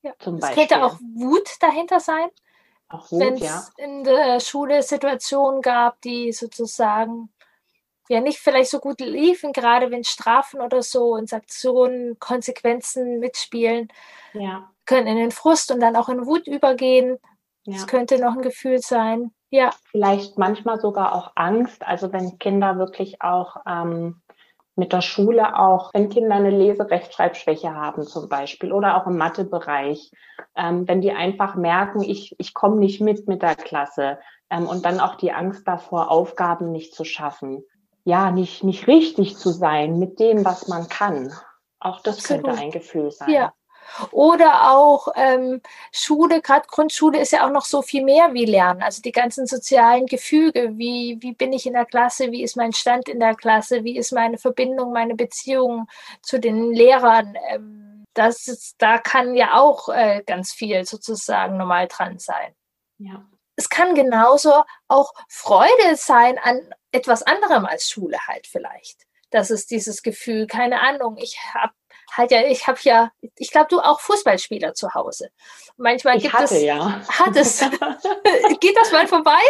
Ja. 0.02 0.14
Zum 0.20 0.36
es 0.36 0.42
Beispiel. 0.42 0.68
könnte 0.68 0.86
auch 0.86 0.98
Wut 1.00 1.58
dahinter 1.60 2.00
sein. 2.00 2.30
Wenn 3.12 3.36
es 3.36 3.72
in 3.78 4.04
der 4.04 4.40
Schule 4.40 4.84
Situationen 4.84 5.62
gab, 5.62 6.02
die 6.02 6.32
sozusagen 6.32 7.30
ja 8.10 8.20
nicht 8.20 8.40
vielleicht 8.40 8.70
so 8.70 8.80
gut 8.80 9.00
liefen, 9.00 9.54
gerade 9.54 9.90
wenn 9.90 10.04
Strafen 10.04 10.62
oder 10.62 10.84
so 10.84 11.14
und 11.14 11.30
Sanktionen, 11.30 12.20
Konsequenzen 12.20 13.20
mitspielen, 13.20 13.88
ja. 14.34 14.70
können 14.86 15.08
in 15.08 15.18
den 15.18 15.32
Frust 15.32 15.72
und 15.72 15.80
dann 15.80 15.96
auch 15.96 16.10
in 16.10 16.26
Wut 16.26 16.48
übergehen. 16.48 17.18
Ja. 17.64 17.74
Das 17.74 17.88
könnte 17.88 18.20
noch 18.20 18.34
ein 18.34 18.42
Gefühl 18.42 18.80
sein. 18.80 19.32
Ja. 19.50 19.72
Vielleicht 19.92 20.38
manchmal 20.38 20.80
sogar 20.80 21.14
auch 21.14 21.32
Angst, 21.36 21.86
also 21.86 22.12
wenn 22.14 22.40
Kinder 22.40 22.78
wirklich 22.78 23.22
auch 23.22 23.58
ähm, 23.68 24.21
mit 24.76 24.94
der 24.94 25.02
Schule 25.02 25.58
auch, 25.60 25.94
wenn 25.94 26.10
Kinder 26.10 26.36
eine 26.36 26.50
Leserechtschreibschwäche 26.50 27.74
haben 27.74 28.04
zum 28.04 28.30
Beispiel 28.30 28.72
oder 28.72 28.98
auch 28.98 29.08
im 29.08 29.18
Mathebereich, 29.18 30.12
ähm, 30.56 30.88
wenn 30.88 31.02
die 31.02 31.12
einfach 31.12 31.56
merken, 31.56 32.02
ich, 32.02 32.36
ich 32.38 32.54
komme 32.54 32.78
nicht 32.78 33.02
mit 33.02 33.28
mit 33.28 33.42
der 33.42 33.56
Klasse 33.56 34.20
ähm, 34.50 34.68
und 34.68 34.86
dann 34.86 35.00
auch 35.00 35.16
die 35.16 35.34
Angst 35.34 35.68
davor, 35.68 36.10
Aufgaben 36.10 36.72
nicht 36.72 36.96
zu 36.96 37.04
schaffen, 37.04 37.64
ja, 38.04 38.32
nicht, 38.32 38.64
nicht 38.64 38.88
richtig 38.88 39.38
zu 39.38 39.50
sein 39.50 40.00
mit 40.00 40.20
dem, 40.20 40.44
was 40.46 40.68
man 40.68 40.88
kann. 40.90 41.32
Auch 41.80 42.02
das 42.02 42.18
Absolut. 42.18 42.46
könnte 42.46 42.62
ein 42.62 42.72
Gefühl 42.72 43.12
sein. 43.12 43.30
Ja, 43.30 43.54
oder 44.12 44.72
auch 44.72 45.10
ähm, 45.16 45.62
Schule, 45.92 46.42
gerade 46.42 46.68
Grundschule 46.68 47.20
ist 47.20 47.32
ja 47.32 47.46
auch 47.46 47.52
noch 47.52 47.66
so 47.66 47.82
viel 47.82 48.04
mehr 48.04 48.34
wie 48.34 48.46
Lernen. 48.46 48.82
Also 48.82 49.02
die 49.02 49.12
ganzen 49.12 49.48
sozialen 49.48 50.06
Gefüge, 50.06 50.78
wie, 50.78 51.18
wie 51.20 51.34
bin 51.34 51.54
ich 51.54 51.66
in 51.66 51.74
der 51.74 51.86
Klasse, 51.86 52.32
wie 52.32 52.44
ist 52.44 52.56
mein 52.56 52.74
Stand 52.74 53.10
in 53.10 53.20
der 53.20 53.36
Klasse, 53.36 53.84
wie 53.84 53.98
ist 53.98 54.12
meine 54.12 54.38
Verbindung, 54.38 54.94
meine 54.94 55.16
Beziehung 55.16 55.88
zu 56.22 56.40
den 56.40 56.72
Lehrern. 56.72 57.36
Ähm, 57.50 58.06
das 58.14 58.48
ist, 58.48 58.76
da 58.80 58.98
kann 58.98 59.36
ja 59.36 59.60
auch 59.60 59.90
äh, 59.90 60.24
ganz 60.26 60.54
viel 60.54 60.86
sozusagen 60.86 61.58
normal 61.58 61.88
dran 61.88 62.20
sein. 62.20 62.54
Ja. 62.98 63.26
Es 63.56 63.70
kann 63.70 63.96
genauso 63.96 64.64
auch 64.88 65.14
Freude 65.28 65.96
sein 65.96 66.38
an 66.40 66.74
etwas 66.92 67.24
anderem 67.24 67.66
als 67.66 67.90
Schule 67.90 68.18
halt 68.28 68.48
vielleicht. 68.48 69.06
Das 69.30 69.50
ist 69.50 69.72
dieses 69.72 70.04
Gefühl, 70.04 70.46
keine 70.48 70.82
Ahnung, 70.82 71.18
ich 71.18 71.40
habe 71.54 71.74
halt 72.12 72.32
ja, 72.32 72.44
ich 72.46 72.68
habe 72.68 72.80
ja, 72.84 73.12
ich 73.38 73.52
glaube, 73.52 73.68
du 73.70 73.80
auch 73.80 74.00
Fußballspieler 74.02 74.74
zu 74.74 74.94
Hause. 74.94 75.30
Manchmal 75.78 76.18
ich 76.18 76.24
gibt 76.24 76.34
hatte, 76.34 76.56
es. 76.56 76.64
Ja. 76.64 77.02
Hat 77.08 77.36
es. 77.36 77.60
Geht 78.60 78.78
das 78.78 78.92
mal 78.92 79.08
vorbei? 79.08 79.42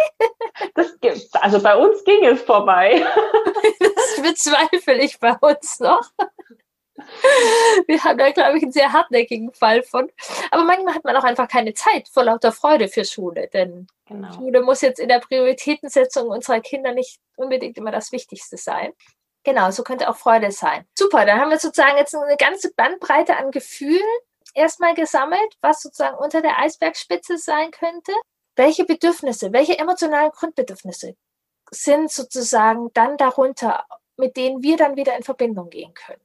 Das 0.75 0.99
gibt, 0.99 1.29
also 1.33 1.61
bei 1.61 1.75
uns 1.75 2.03
ging 2.03 2.25
es 2.25 2.41
vorbei. 2.41 3.03
das 3.79 4.21
bezweifle 4.21 5.03
ich 5.03 5.19
bei 5.19 5.33
uns 5.41 5.79
noch. 5.79 6.01
Wir 7.87 8.03
haben 8.03 8.17
da, 8.17 8.29
glaube 8.29 8.57
ich, 8.57 8.63
einen 8.63 8.71
sehr 8.71 8.93
hartnäckigen 8.93 9.53
Fall 9.53 9.81
von. 9.81 10.11
Aber 10.51 10.63
manchmal 10.63 10.93
hat 10.93 11.03
man 11.03 11.15
auch 11.15 11.23
einfach 11.23 11.47
keine 11.47 11.73
Zeit 11.73 12.07
vor 12.09 12.23
lauter 12.23 12.51
Freude 12.51 12.87
für 12.87 13.05
Schule, 13.05 13.49
denn 13.51 13.87
genau. 14.05 14.31
Schule 14.33 14.61
muss 14.61 14.81
jetzt 14.81 14.99
in 14.99 15.09
der 15.09 15.19
Prioritätensetzung 15.19 16.27
unserer 16.29 16.59
Kinder 16.59 16.93
nicht 16.93 17.19
unbedingt 17.35 17.77
immer 17.77 17.91
das 17.91 18.11
Wichtigste 18.11 18.57
sein. 18.57 18.93
Genau, 19.43 19.71
so 19.71 19.83
könnte 19.83 20.09
auch 20.09 20.15
Freude 20.15 20.51
sein. 20.51 20.85
Super, 20.97 21.25
dann 21.25 21.39
haben 21.39 21.49
wir 21.49 21.59
sozusagen 21.59 21.97
jetzt 21.97 22.15
eine 22.15 22.37
ganze 22.37 22.73
Bandbreite 22.73 23.37
an 23.37 23.51
Gefühlen 23.51 24.01
erstmal 24.53 24.93
gesammelt, 24.93 25.57
was 25.61 25.81
sozusagen 25.81 26.17
unter 26.17 26.41
der 26.41 26.59
Eisbergspitze 26.59 27.37
sein 27.37 27.71
könnte. 27.71 28.11
Welche 28.55 28.85
Bedürfnisse, 28.85 29.53
welche 29.53 29.79
emotionalen 29.79 30.31
Grundbedürfnisse 30.31 31.15
sind 31.71 32.11
sozusagen 32.11 32.91
dann 32.93 33.17
darunter, 33.17 33.85
mit 34.17 34.35
denen 34.37 34.61
wir 34.61 34.77
dann 34.77 34.95
wieder 34.95 35.15
in 35.15 35.23
Verbindung 35.23 35.69
gehen 35.69 35.93
können? 35.93 36.21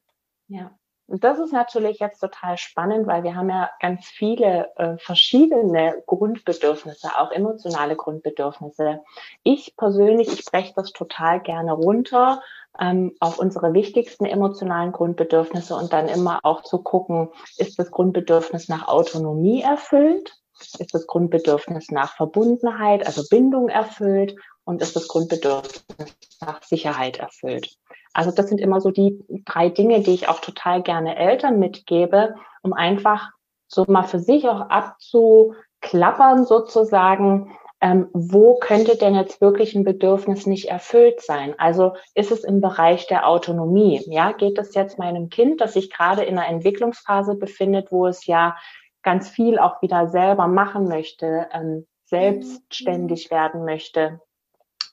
Ja. 0.49 0.77
Und 1.09 1.23
das 1.23 1.39
ist 1.39 1.53
natürlich 1.53 2.01
jetzt 2.01 2.19
total 2.19 2.59
spannend, 2.59 3.07
weil 3.07 3.23
wir 3.23 3.37
haben 3.37 3.49
ja 3.49 3.71
ganz 3.81 4.07
viele 4.07 4.73
äh, 4.77 4.99
verschiedene 4.99 6.03
Grundbedürfnisse, 6.07 7.17
auch 7.17 7.31
emotionale 7.31 7.95
Grundbedürfnisse. 7.95 9.05
Ich 9.45 9.77
persönlich, 9.77 10.33
ich 10.33 10.45
breche 10.45 10.73
das 10.75 10.93
total 10.93 11.41
gerne 11.41 11.73
runter 11.73 12.43
ähm, 12.81 13.13
auf 13.21 13.39
unsere 13.39 13.73
wichtigsten 13.73 14.25
emotionalen 14.25 14.93
Grundbedürfnisse 14.93 15.75
und 15.75 15.93
dann 15.93 16.09
immer 16.09 16.41
auch 16.43 16.63
zu 16.63 16.79
gucken, 16.79 17.31
ist 17.57 17.79
das 17.79 17.91
Grundbedürfnis 17.91 18.69
nach 18.69 18.89
Autonomie 18.89 19.63
erfüllt? 19.63 20.35
Ist 20.79 20.95
das 20.95 21.07
Grundbedürfnis 21.07 21.91
nach 21.91 22.15
Verbundenheit, 22.15 23.07
also 23.07 23.23
Bindung 23.29 23.69
erfüllt? 23.69 24.35
Und 24.65 24.83
ist 24.83 24.97
das 24.97 25.07
Grundbedürfnis 25.07 26.17
nach 26.41 26.63
Sicherheit 26.63 27.19
erfüllt? 27.19 27.77
Also 28.15 28.31
das 28.31 28.49
sind 28.49 28.61
immer 28.61 28.81
so 28.81 28.91
die 28.91 29.23
drei 29.45 29.69
Dinge, 29.69 30.01
die 30.01 30.15
ich 30.15 30.29
auch 30.29 30.41
total 30.41 30.83
gerne 30.83 31.17
Eltern 31.17 31.59
mitgebe, 31.59 32.35
um 32.63 32.73
einfach 32.73 33.31
so 33.69 33.85
mal 33.89 34.05
für 34.05 34.19
sich 34.19 34.49
auch 34.49 34.71
abzuklappern 34.71 36.47
sozusagen, 36.47 37.53
ähm, 37.81 38.09
wo 38.13 38.59
könnte 38.59 38.97
denn 38.97 39.15
jetzt 39.15 39.41
wirklich 39.41 39.75
ein 39.75 39.85
Bedürfnis 39.85 40.47
nicht 40.47 40.69
erfüllt 40.69 41.21
sein? 41.21 41.55
Also 41.59 41.95
ist 42.15 42.31
es 42.31 42.43
im 42.43 42.61
Bereich 42.61 43.07
der 43.07 43.29
Autonomie? 43.29 44.03
Ja, 44.07 44.33
geht 44.33 44.59
es 44.59 44.75
jetzt 44.75 44.99
meinem 44.99 45.29
Kind, 45.29 45.61
das 45.61 45.75
sich 45.75 45.91
gerade 45.91 46.23
in 46.23 46.39
einer 46.39 46.49
Entwicklungsphase 46.49 47.35
befindet, 47.37 47.93
wo 47.93 48.07
es 48.07 48.27
ja 48.27 48.57
ganz 49.03 49.29
viel 49.29 49.59
auch 49.59 49.83
wieder 49.83 50.09
selber 50.09 50.47
machen 50.49 50.89
möchte, 50.89 51.49
ähm, 51.53 51.87
selbstständig 52.05 53.31
werden 53.31 53.65
möchte? 53.65 54.21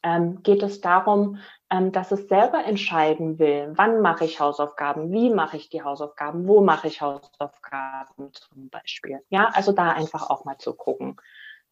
Ähm, 0.05 0.43
geht 0.43 0.61
es 0.61 0.81
darum, 0.81 1.37
ähm, 1.69 1.93
dass 1.93 2.11
es 2.11 2.27
selber 2.27 2.65
entscheiden 2.65 3.39
will, 3.39 3.71
wann 3.77 4.01
mache 4.01 4.25
ich 4.25 4.41
Hausaufgaben, 4.41 5.13
wie 5.13 5.29
mache 5.29 5.55
ich 5.55 5.69
die 5.69 5.81
Hausaufgaben, 5.81 6.45
wo 6.45 6.59
mache 6.59 6.89
ich 6.89 7.01
Hausaufgaben 7.01 8.31
zum 8.33 8.69
Beispiel. 8.69 9.21
Ja, 9.29 9.49
also 9.53 9.71
da 9.71 9.91
einfach 9.91 10.29
auch 10.29 10.43
mal 10.43 10.57
zu 10.57 10.73
gucken. 10.73 11.15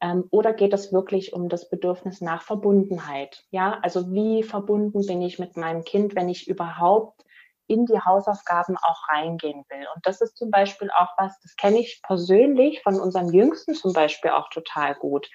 Ähm, 0.01 0.27
oder 0.31 0.53
geht 0.53 0.74
es 0.74 0.91
wirklich 0.91 1.34
um 1.34 1.48
das 1.48 1.70
Bedürfnis 1.70 2.22
nach 2.22 2.41
Verbundenheit? 2.41 3.43
Ja, 3.51 3.79
also 3.81 4.12
wie 4.12 4.43
verbunden 4.43 5.05
bin 5.05 5.22
ich 5.22 5.38
mit 5.38 5.58
meinem 5.58 5.84
Kind, 5.84 6.15
wenn 6.15 6.27
ich 6.27 6.48
überhaupt 6.48 7.24
in 7.67 7.86
die 7.86 8.00
Hausaufgaben 8.00 8.77
auch 8.77 9.08
reingehen 9.10 9.63
will? 9.70 9.86
Und 9.96 10.05
das 10.05 10.22
ist 10.22 10.38
zum 10.38 10.50
Beispiel 10.50 10.89
auch 10.91 11.10
was, 11.17 11.39
das 11.41 11.55
kenne 11.55 11.79
ich 11.79 12.01
persönlich 12.03 12.81
von 12.81 13.00
unserem 13.00 13.29
Jüngsten 13.29 13.75
zum 13.75 13.93
Beispiel 13.93 14.31
auch 14.31 14.50
total 14.50 14.96
gut. 14.96 15.29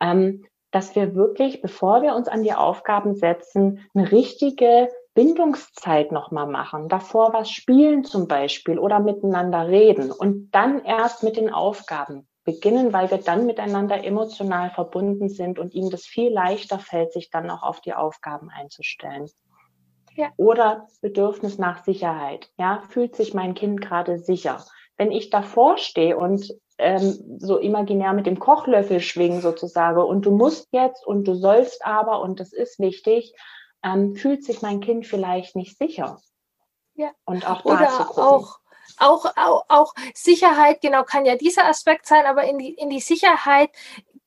Ähm, 0.00 0.44
dass 0.70 0.94
wir 0.94 1.14
wirklich, 1.14 1.62
bevor 1.62 2.02
wir 2.02 2.14
uns 2.14 2.28
an 2.28 2.42
die 2.42 2.52
Aufgaben 2.52 3.14
setzen, 3.14 3.88
eine 3.94 4.12
richtige 4.12 4.88
Bindungszeit 5.14 6.12
nochmal 6.12 6.46
machen, 6.46 6.88
davor 6.88 7.32
was 7.32 7.50
spielen 7.50 8.04
zum 8.04 8.28
Beispiel 8.28 8.78
oder 8.78 9.00
miteinander 9.00 9.68
reden 9.68 10.12
und 10.12 10.50
dann 10.50 10.84
erst 10.84 11.22
mit 11.22 11.36
den 11.36 11.52
Aufgaben 11.52 12.28
beginnen, 12.46 12.92
weil 12.92 13.10
wir 13.10 13.18
dann 13.18 13.44
miteinander 13.44 14.02
emotional 14.04 14.70
verbunden 14.70 15.28
sind 15.28 15.58
und 15.58 15.74
ihnen 15.74 15.90
das 15.90 16.06
viel 16.06 16.32
leichter 16.32 16.78
fällt, 16.78 17.12
sich 17.12 17.28
dann 17.28 17.50
auch 17.50 17.62
auf 17.62 17.80
die 17.80 17.92
Aufgaben 17.92 18.48
einzustellen. 18.48 19.28
Ja. 20.14 20.30
Oder 20.38 20.86
Bedürfnis 21.02 21.58
nach 21.58 21.84
Sicherheit. 21.84 22.48
Ja, 22.56 22.82
fühlt 22.88 23.16
sich 23.16 23.34
mein 23.34 23.54
Kind 23.54 23.82
gerade 23.82 24.18
sicher? 24.18 24.64
Wenn 24.96 25.12
ich 25.12 25.28
davor 25.28 25.76
stehe 25.76 26.16
und 26.16 26.54
ähm, 26.78 27.38
so 27.38 27.58
imaginär 27.58 28.14
mit 28.14 28.26
dem 28.26 28.38
Kochlöffel 28.38 29.00
schwingen 29.00 29.42
sozusagen 29.42 30.00
und 30.00 30.24
du 30.24 30.30
musst 30.30 30.68
jetzt 30.72 31.06
und 31.06 31.24
du 31.24 31.34
sollst 31.34 31.84
aber 31.84 32.20
und 32.20 32.40
das 32.40 32.52
ist 32.52 32.78
wichtig, 32.78 33.34
ähm, 33.82 34.14
fühlt 34.14 34.44
sich 34.44 34.62
mein 34.62 34.80
Kind 34.80 35.06
vielleicht 35.06 35.56
nicht 35.56 35.76
sicher. 35.76 36.20
Ja. 36.94 37.10
Und 37.24 37.48
auch 37.48 37.64
Oder 37.64 37.90
auch 38.16 38.58
auch, 38.98 39.24
auch, 39.36 39.64
auch 39.68 39.94
Sicherheit, 40.14 40.80
genau, 40.80 41.04
kann 41.04 41.24
ja 41.24 41.36
dieser 41.36 41.66
Aspekt 41.66 42.06
sein, 42.06 42.26
aber 42.26 42.44
in 42.44 42.58
die, 42.58 42.74
in 42.74 42.90
die 42.90 43.00
Sicherheit 43.00 43.70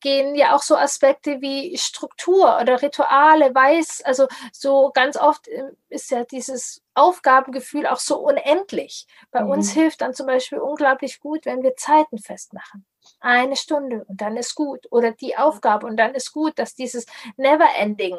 gehen 0.01 0.35
ja 0.35 0.55
auch 0.55 0.61
so 0.61 0.75
Aspekte 0.75 1.41
wie 1.41 1.77
Struktur 1.77 2.57
oder 2.61 2.81
Rituale, 2.81 3.53
weiß, 3.53 4.01
also 4.03 4.27
so 4.51 4.91
ganz 4.93 5.17
oft 5.17 5.47
äh, 5.47 5.63
ist 5.89 6.11
ja 6.11 6.23
dieses 6.23 6.81
Aufgabengefühl 6.93 7.85
auch 7.85 7.99
so 7.99 8.17
unendlich. 8.19 9.07
Bei 9.31 9.43
mhm. 9.43 9.51
uns 9.51 9.71
hilft 9.71 10.01
dann 10.01 10.13
zum 10.13 10.27
Beispiel 10.27 10.59
unglaublich 10.59 11.19
gut, 11.19 11.45
wenn 11.45 11.63
wir 11.63 11.75
Zeiten 11.75 12.17
festmachen. 12.17 12.85
Eine 13.19 13.55
Stunde 13.55 14.05
und 14.07 14.21
dann 14.21 14.37
ist 14.37 14.55
gut. 14.55 14.87
Oder 14.91 15.11
die 15.11 15.37
Aufgabe 15.37 15.85
und 15.87 15.97
dann 15.97 16.15
ist 16.15 16.31
gut, 16.31 16.57
dass 16.57 16.75
dieses 16.75 17.05
Never-Ending 17.37 18.17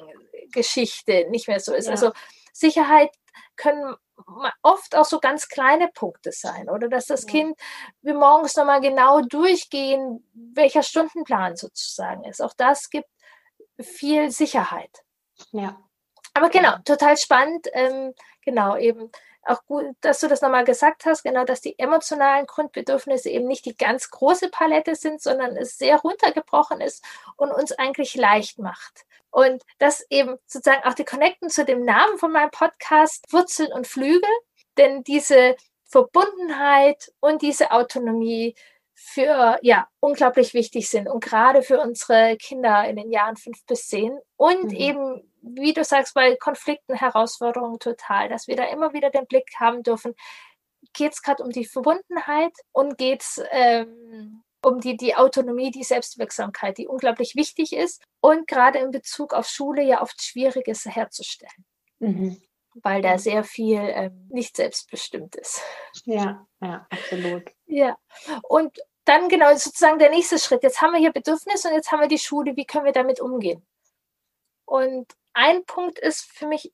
Geschichte 0.52 1.26
nicht 1.30 1.48
mehr 1.48 1.60
so 1.60 1.72
ist. 1.72 1.86
Ja. 1.86 1.92
Also 1.92 2.12
Sicherheit 2.52 3.10
können 3.60 3.94
oft 4.62 4.96
auch 4.96 5.04
so 5.04 5.20
ganz 5.20 5.48
kleine 5.48 5.88
Punkte 5.88 6.32
sein 6.32 6.68
oder 6.68 6.88
dass 6.88 7.06
das 7.06 7.24
ja. 7.24 7.30
Kind 7.30 7.58
wir 8.02 8.14
morgens 8.14 8.56
nochmal 8.56 8.80
genau 8.80 9.20
durchgehen, 9.20 10.28
welcher 10.32 10.82
Stundenplan 10.82 11.56
sozusagen 11.56 12.24
ist. 12.24 12.40
Auch 12.40 12.54
das 12.56 12.90
gibt 12.90 13.08
viel 13.78 14.30
Sicherheit. 14.30 15.04
Ja. 15.52 15.78
Aber 16.34 16.48
genau, 16.48 16.76
total 16.84 17.16
spannend. 17.16 17.66
Ähm, 17.72 18.14
genau, 18.44 18.76
eben 18.76 19.10
auch 19.42 19.64
gut, 19.64 19.84
dass 20.00 20.20
du 20.20 20.28
das 20.28 20.42
nochmal 20.42 20.64
gesagt 20.64 21.04
hast, 21.06 21.22
genau, 21.22 21.44
dass 21.44 21.60
die 21.60 21.78
emotionalen 21.78 22.46
Grundbedürfnisse 22.46 23.30
eben 23.30 23.46
nicht 23.46 23.64
die 23.64 23.76
ganz 23.76 24.10
große 24.10 24.48
Palette 24.50 24.94
sind, 24.94 25.22
sondern 25.22 25.56
es 25.56 25.78
sehr 25.78 25.98
runtergebrochen 25.98 26.80
ist 26.80 27.04
und 27.36 27.50
uns 27.50 27.72
eigentlich 27.72 28.14
leicht 28.14 28.58
macht. 28.58 29.06
Und 29.30 29.62
das 29.78 30.04
eben 30.10 30.36
sozusagen 30.46 30.84
auch 30.84 30.94
die 30.94 31.04
Connecten 31.04 31.48
zu 31.50 31.64
dem 31.64 31.84
Namen 31.84 32.18
von 32.18 32.32
meinem 32.32 32.50
Podcast, 32.50 33.32
Wurzeln 33.32 33.72
und 33.72 33.86
Flügel, 33.86 34.30
denn 34.76 35.04
diese 35.04 35.56
Verbundenheit 35.84 37.12
und 37.20 37.42
diese 37.42 37.70
Autonomie 37.70 38.54
für 38.94 39.58
ja 39.62 39.88
unglaublich 40.00 40.52
wichtig 40.52 40.90
sind 40.90 41.08
und 41.08 41.24
gerade 41.24 41.62
für 41.62 41.80
unsere 41.80 42.36
Kinder 42.36 42.86
in 42.86 42.96
den 42.96 43.10
Jahren 43.10 43.36
fünf 43.36 43.64
bis 43.64 43.88
zehn 43.88 44.18
und 44.36 44.64
mhm. 44.64 44.76
eben 44.76 45.29
wie 45.42 45.72
du 45.72 45.84
sagst 45.84 46.14
bei 46.14 46.36
Konflikten 46.36 46.94
Herausforderungen 46.94 47.78
total 47.78 48.28
dass 48.28 48.46
wir 48.46 48.56
da 48.56 48.64
immer 48.64 48.92
wieder 48.92 49.10
den 49.10 49.26
Blick 49.26 49.50
haben 49.58 49.82
dürfen 49.82 50.14
geht 50.92 51.12
es 51.12 51.22
gerade 51.22 51.42
um 51.42 51.50
die 51.50 51.64
Verbundenheit 51.64 52.52
und 52.72 52.98
geht 52.98 53.22
es 53.22 53.42
ähm, 53.50 54.42
um 54.64 54.80
die, 54.80 54.96
die 54.96 55.14
Autonomie, 55.14 55.70
die 55.70 55.84
Selbstwirksamkeit, 55.84 56.78
die 56.78 56.86
unglaublich 56.86 57.34
wichtig 57.34 57.72
ist 57.72 58.02
und 58.20 58.46
gerade 58.46 58.78
in 58.78 58.90
Bezug 58.90 59.32
auf 59.32 59.46
Schule 59.46 59.82
ja 59.82 60.02
oft 60.02 60.22
schwierig 60.22 60.68
ist 60.68 60.86
herzustellen. 60.86 61.64
Mhm. 61.98 62.42
Weil 62.74 63.02
da 63.02 63.18
sehr 63.18 63.42
viel 63.42 63.80
ähm, 63.80 64.28
nicht 64.30 64.56
selbstbestimmt 64.56 65.34
ist. 65.36 65.60
Ja, 66.04 66.46
ja, 66.60 66.86
absolut. 66.88 67.50
Ja, 67.66 67.96
und 68.42 68.78
dann 69.04 69.28
genau 69.28 69.50
sozusagen 69.56 69.98
der 69.98 70.10
nächste 70.10 70.38
Schritt. 70.38 70.62
Jetzt 70.62 70.80
haben 70.80 70.92
wir 70.92 71.00
hier 71.00 71.12
Bedürfnisse 71.12 71.68
und 71.68 71.74
jetzt 71.74 71.90
haben 71.90 72.00
wir 72.00 72.08
die 72.08 72.18
Schule. 72.18 72.56
Wie 72.56 72.64
können 72.64 72.84
wir 72.84 72.92
damit 72.92 73.20
umgehen? 73.20 73.66
Und 74.70 75.08
ein 75.32 75.64
Punkt 75.64 75.98
ist 75.98 76.30
für 76.30 76.46
mich 76.46 76.72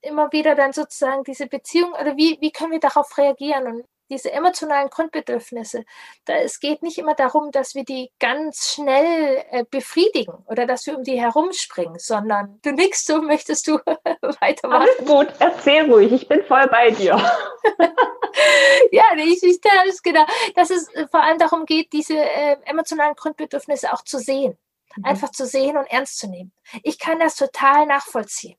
immer 0.00 0.32
wieder 0.32 0.54
dann 0.54 0.72
sozusagen 0.72 1.24
diese 1.24 1.46
Beziehung 1.46 1.92
oder 1.92 2.16
wie, 2.16 2.38
wie 2.40 2.50
können 2.50 2.72
wir 2.72 2.80
darauf 2.80 3.18
reagieren? 3.18 3.66
Und 3.66 3.84
diese 4.08 4.32
emotionalen 4.32 4.88
Grundbedürfnisse, 4.88 5.84
da, 6.24 6.36
es 6.36 6.58
geht 6.58 6.82
nicht 6.82 6.96
immer 6.96 7.14
darum, 7.14 7.50
dass 7.50 7.74
wir 7.74 7.84
die 7.84 8.10
ganz 8.18 8.70
schnell 8.70 9.44
äh, 9.50 9.64
befriedigen 9.70 10.32
oder 10.46 10.64
dass 10.64 10.86
wir 10.86 10.96
um 10.96 11.04
die 11.04 11.20
herumspringen, 11.20 11.98
sondern 11.98 12.60
du 12.62 12.72
nickst 12.72 13.06
so, 13.06 13.20
möchtest 13.20 13.66
du 13.66 13.74
weitermachen. 14.40 14.88
Alles 14.88 15.06
gut, 15.06 15.28
erzähl 15.38 15.90
ruhig, 15.92 16.12
ich 16.12 16.26
bin 16.26 16.42
voll 16.44 16.66
bei 16.68 16.92
dir. 16.92 17.14
ja, 18.90 19.04
ich, 19.18 19.42
ich 19.42 19.60
das 19.60 20.02
genau, 20.02 20.24
dass 20.54 20.70
es 20.70 20.90
vor 21.10 21.22
allem 21.22 21.38
darum 21.38 21.66
geht, 21.66 21.92
diese 21.92 22.16
äh, 22.16 22.56
emotionalen 22.64 23.14
Grundbedürfnisse 23.14 23.92
auch 23.92 24.02
zu 24.02 24.18
sehen. 24.18 24.56
Mhm. 24.96 25.04
Einfach 25.04 25.30
zu 25.30 25.46
sehen 25.46 25.76
und 25.76 25.86
ernst 25.86 26.18
zu 26.18 26.28
nehmen. 26.28 26.52
Ich 26.82 26.98
kann 26.98 27.18
das 27.18 27.36
total 27.36 27.86
nachvollziehen 27.86 28.56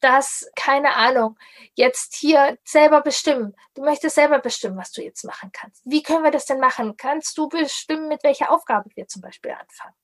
dass, 0.00 0.48
keine 0.54 0.94
Ahnung, 0.94 1.38
jetzt 1.74 2.14
hier 2.14 2.58
selber 2.64 3.00
bestimmen. 3.02 3.54
Du 3.74 3.82
möchtest 3.82 4.14
selber 4.14 4.38
bestimmen, 4.38 4.76
was 4.76 4.92
du 4.92 5.02
jetzt 5.02 5.24
machen 5.24 5.50
kannst. 5.52 5.82
Wie 5.84 6.02
können 6.02 6.24
wir 6.24 6.30
das 6.30 6.46
denn 6.46 6.60
machen? 6.60 6.96
Kannst 6.96 7.36
du 7.36 7.48
bestimmen, 7.48 8.08
mit 8.08 8.22
welcher 8.22 8.52
Aufgabe 8.52 8.90
wir 8.94 9.08
zum 9.08 9.22
Beispiel 9.22 9.52
anfangen? 9.52 9.94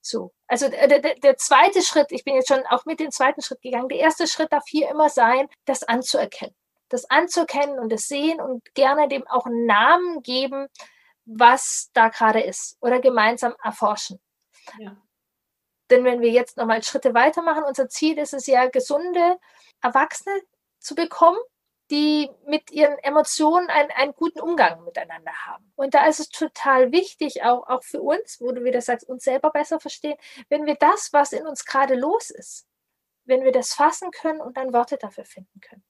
So, 0.00 0.32
also 0.46 0.68
der, 0.68 1.00
der, 1.00 1.14
der 1.16 1.36
zweite 1.36 1.82
Schritt, 1.82 2.12
ich 2.12 2.24
bin 2.24 2.36
jetzt 2.36 2.48
schon 2.48 2.64
auch 2.66 2.84
mit 2.84 3.00
dem 3.00 3.10
zweiten 3.10 3.42
Schritt 3.42 3.60
gegangen. 3.60 3.88
Der 3.88 3.98
erste 3.98 4.26
Schritt 4.26 4.52
darf 4.52 4.64
hier 4.68 4.88
immer 4.88 5.08
sein, 5.08 5.48
das 5.64 5.82
anzuerkennen. 5.82 6.54
Das 6.88 7.10
anzuerkennen 7.10 7.80
und 7.80 7.90
das 7.90 8.06
sehen 8.06 8.40
und 8.40 8.64
gerne 8.74 9.08
dem 9.08 9.26
auch 9.26 9.46
einen 9.46 9.66
Namen 9.66 10.22
geben, 10.22 10.68
was 11.24 11.90
da 11.92 12.08
gerade 12.08 12.40
ist 12.40 12.78
oder 12.80 13.00
gemeinsam 13.00 13.56
erforschen. 13.62 14.20
Ja. 14.78 14.96
Denn 15.90 16.04
wenn 16.04 16.20
wir 16.20 16.30
jetzt 16.30 16.56
nochmal 16.56 16.82
Schritte 16.82 17.14
weitermachen, 17.14 17.64
unser 17.64 17.88
Ziel 17.88 18.18
ist 18.18 18.34
es 18.34 18.46
ja, 18.46 18.66
gesunde 18.66 19.38
Erwachsene 19.80 20.34
zu 20.78 20.94
bekommen, 20.94 21.38
die 21.90 22.28
mit 22.46 22.70
ihren 22.72 22.98
Emotionen 22.98 23.68
einen, 23.68 23.90
einen 23.92 24.12
guten 24.12 24.40
Umgang 24.40 24.82
miteinander 24.84 25.32
haben. 25.46 25.72
Und 25.76 25.94
da 25.94 26.06
ist 26.06 26.18
es 26.18 26.28
total 26.28 26.90
wichtig, 26.90 27.44
auch, 27.44 27.68
auch 27.68 27.84
für 27.84 28.02
uns, 28.02 28.40
wo 28.40 28.50
du 28.50 28.64
wieder 28.64 28.80
sagst, 28.80 29.08
uns 29.08 29.22
selber 29.24 29.50
besser 29.50 29.78
verstehen, 29.78 30.16
wenn 30.48 30.66
wir 30.66 30.74
das, 30.74 31.12
was 31.12 31.32
in 31.32 31.46
uns 31.46 31.64
gerade 31.64 31.94
los 31.94 32.30
ist, 32.30 32.66
wenn 33.24 33.44
wir 33.44 33.52
das 33.52 33.72
fassen 33.72 34.10
können 34.10 34.40
und 34.40 34.56
dann 34.56 34.72
Worte 34.72 34.96
dafür 34.96 35.24
finden 35.24 35.60
können. 35.60 35.84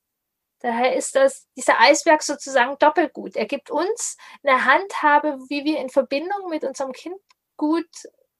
Daher 0.60 0.96
ist 0.96 1.14
das, 1.14 1.46
dieser 1.56 1.80
Eisberg 1.80 2.22
sozusagen 2.22 2.78
doppelt 2.78 3.12
gut. 3.12 3.36
Er 3.36 3.46
gibt 3.46 3.70
uns 3.70 4.16
eine 4.42 4.64
Handhabe, 4.64 5.38
wie 5.48 5.64
wir 5.64 5.78
in 5.78 5.90
Verbindung 5.90 6.48
mit 6.48 6.64
unserem 6.64 6.92
Kind 6.92 7.16
gut 7.56 7.88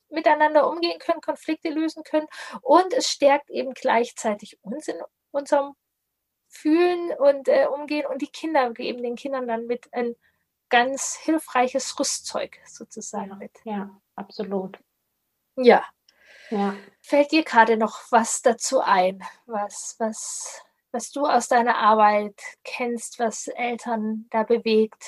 miteinander 0.09 0.69
umgehen 0.69 0.99
können, 0.99 1.21
Konflikte 1.21 1.71
lösen 1.71 2.03
können 2.05 2.27
und 2.63 2.93
es 2.93 3.09
stärkt 3.09 3.51
eben 3.51 3.75
gleichzeitig 3.75 4.59
uns 4.63 4.89
in 4.89 4.97
unserem 5.31 5.75
Fühlen 6.49 7.13
und 7.19 7.49
äh, 7.49 7.67
Umgehen 7.67 8.07
und 8.07 8.23
die 8.23 8.31
Kinder 8.31 8.73
geben 8.73 9.03
den 9.03 9.17
Kindern 9.17 9.47
dann 9.47 9.67
mit 9.67 9.93
ein 9.93 10.15
ganz 10.69 11.17
hilfreiches 11.17 11.99
Rüstzeug 11.99 12.59
sozusagen 12.67 13.31
ja, 13.31 13.37
mit. 13.37 13.53
Ja, 13.65 14.01
absolut. 14.15 14.79
Ja. 15.57 15.85
ja. 16.51 16.75
Fällt 17.01 17.33
dir 17.33 17.45
gerade 17.45 17.77
noch 17.77 18.01
was 18.11 18.43
dazu 18.43 18.81
ein, 18.81 19.23
was, 19.47 19.97
was, 19.99 20.63
was 20.93 21.11
du 21.11 21.27
aus 21.27 21.49
deiner 21.49 21.77
Arbeit 21.77 22.41
kennst, 22.65 23.19
was 23.19 23.49
Eltern 23.49 24.27
da 24.31 24.43
bewegt? 24.43 25.05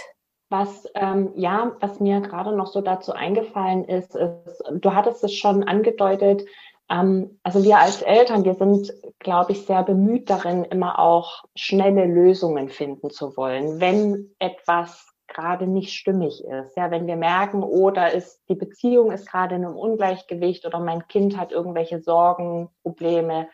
Was 0.50 0.86
ähm, 0.94 1.32
ja, 1.34 1.76
was 1.80 2.00
mir 2.00 2.20
gerade 2.20 2.56
noch 2.56 2.68
so 2.68 2.80
dazu 2.80 3.12
eingefallen 3.12 3.84
ist, 3.84 4.16
ist, 4.16 4.64
du 4.72 4.94
hattest 4.94 5.22
es 5.22 5.34
schon 5.34 5.64
angedeutet, 5.64 6.44
ähm, 6.90 7.38
also 7.42 7.62
wir 7.64 7.78
als 7.78 8.02
Eltern, 8.02 8.44
wir 8.44 8.54
sind, 8.54 8.92
glaube 9.18 9.52
ich, 9.52 9.66
sehr 9.66 9.82
bemüht 9.82 10.30
darin, 10.30 10.64
immer 10.64 10.98
auch 10.98 11.44
schnelle 11.54 12.06
Lösungen 12.06 12.68
finden 12.68 13.10
zu 13.10 13.36
wollen, 13.36 13.80
wenn 13.80 14.34
etwas 14.38 15.06
gerade 15.26 15.66
nicht 15.66 15.92
stimmig 15.92 16.42
ist. 16.44 16.76
Ja, 16.76 16.90
wenn 16.90 17.06
wir 17.06 17.16
merken, 17.16 17.62
oh, 17.62 17.90
ist 17.90 18.40
die 18.48 18.54
Beziehung 18.54 19.12
ist 19.12 19.30
gerade 19.30 19.56
in 19.56 19.64
einem 19.64 19.76
Ungleichgewicht 19.76 20.64
oder 20.64 20.80
mein 20.80 21.06
Kind 21.06 21.36
hat 21.36 21.52
irgendwelche 21.52 22.00
Sorgen, 22.00 22.70
Probleme, 22.82 23.48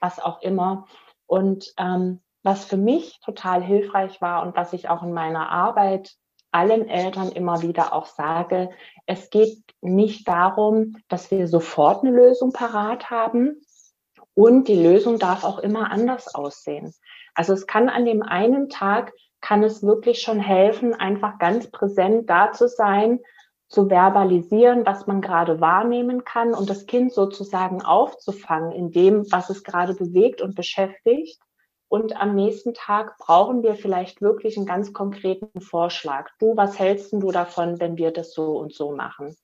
was 0.00 0.18
auch 0.18 0.40
immer. 0.40 0.86
Und 1.26 1.74
ähm, 1.76 2.20
was 2.42 2.64
für 2.64 2.78
mich 2.78 3.20
total 3.20 3.62
hilfreich 3.62 4.22
war 4.22 4.42
und 4.42 4.56
was 4.56 4.72
ich 4.72 4.88
auch 4.88 5.02
in 5.02 5.12
meiner 5.12 5.50
Arbeit 5.50 6.16
allen 6.52 6.88
Eltern 6.88 7.30
immer 7.30 7.62
wieder 7.62 7.92
auch 7.92 8.06
sage, 8.06 8.70
es 9.06 9.30
geht 9.30 9.62
nicht 9.80 10.28
darum, 10.28 10.96
dass 11.08 11.30
wir 11.30 11.46
sofort 11.48 12.02
eine 12.04 12.14
Lösung 12.14 12.52
parat 12.52 13.10
haben. 13.10 13.60
Und 14.34 14.68
die 14.68 14.80
Lösung 14.80 15.18
darf 15.18 15.44
auch 15.44 15.58
immer 15.58 15.90
anders 15.90 16.34
aussehen. 16.34 16.94
Also 17.34 17.52
es 17.52 17.66
kann 17.66 17.88
an 17.88 18.04
dem 18.04 18.22
einen 18.22 18.68
Tag, 18.68 19.12
kann 19.40 19.62
es 19.62 19.82
wirklich 19.82 20.20
schon 20.20 20.38
helfen, 20.38 20.94
einfach 20.94 21.38
ganz 21.38 21.70
präsent 21.70 22.28
da 22.28 22.52
zu 22.52 22.68
sein, 22.68 23.20
zu 23.68 23.88
verbalisieren, 23.88 24.84
was 24.84 25.06
man 25.06 25.20
gerade 25.20 25.60
wahrnehmen 25.60 26.24
kann 26.24 26.54
und 26.54 26.68
das 26.68 26.86
Kind 26.86 27.12
sozusagen 27.12 27.82
aufzufangen 27.82 28.72
in 28.72 28.90
dem, 28.90 29.30
was 29.30 29.48
es 29.48 29.62
gerade 29.62 29.94
bewegt 29.94 30.42
und 30.42 30.56
beschäftigt. 30.56 31.40
Und 31.90 32.16
am 32.16 32.36
nächsten 32.36 32.72
Tag 32.72 33.18
brauchen 33.18 33.64
wir 33.64 33.74
vielleicht 33.74 34.22
wirklich 34.22 34.56
einen 34.56 34.64
ganz 34.64 34.92
konkreten 34.92 35.60
Vorschlag. 35.60 36.30
Du, 36.38 36.56
was 36.56 36.78
hältst 36.78 37.12
du 37.12 37.32
davon, 37.32 37.80
wenn 37.80 37.96
wir 37.96 38.12
das 38.12 38.32
so 38.32 38.52
und 38.58 38.72
so 38.72 38.92
machen? 38.92 39.36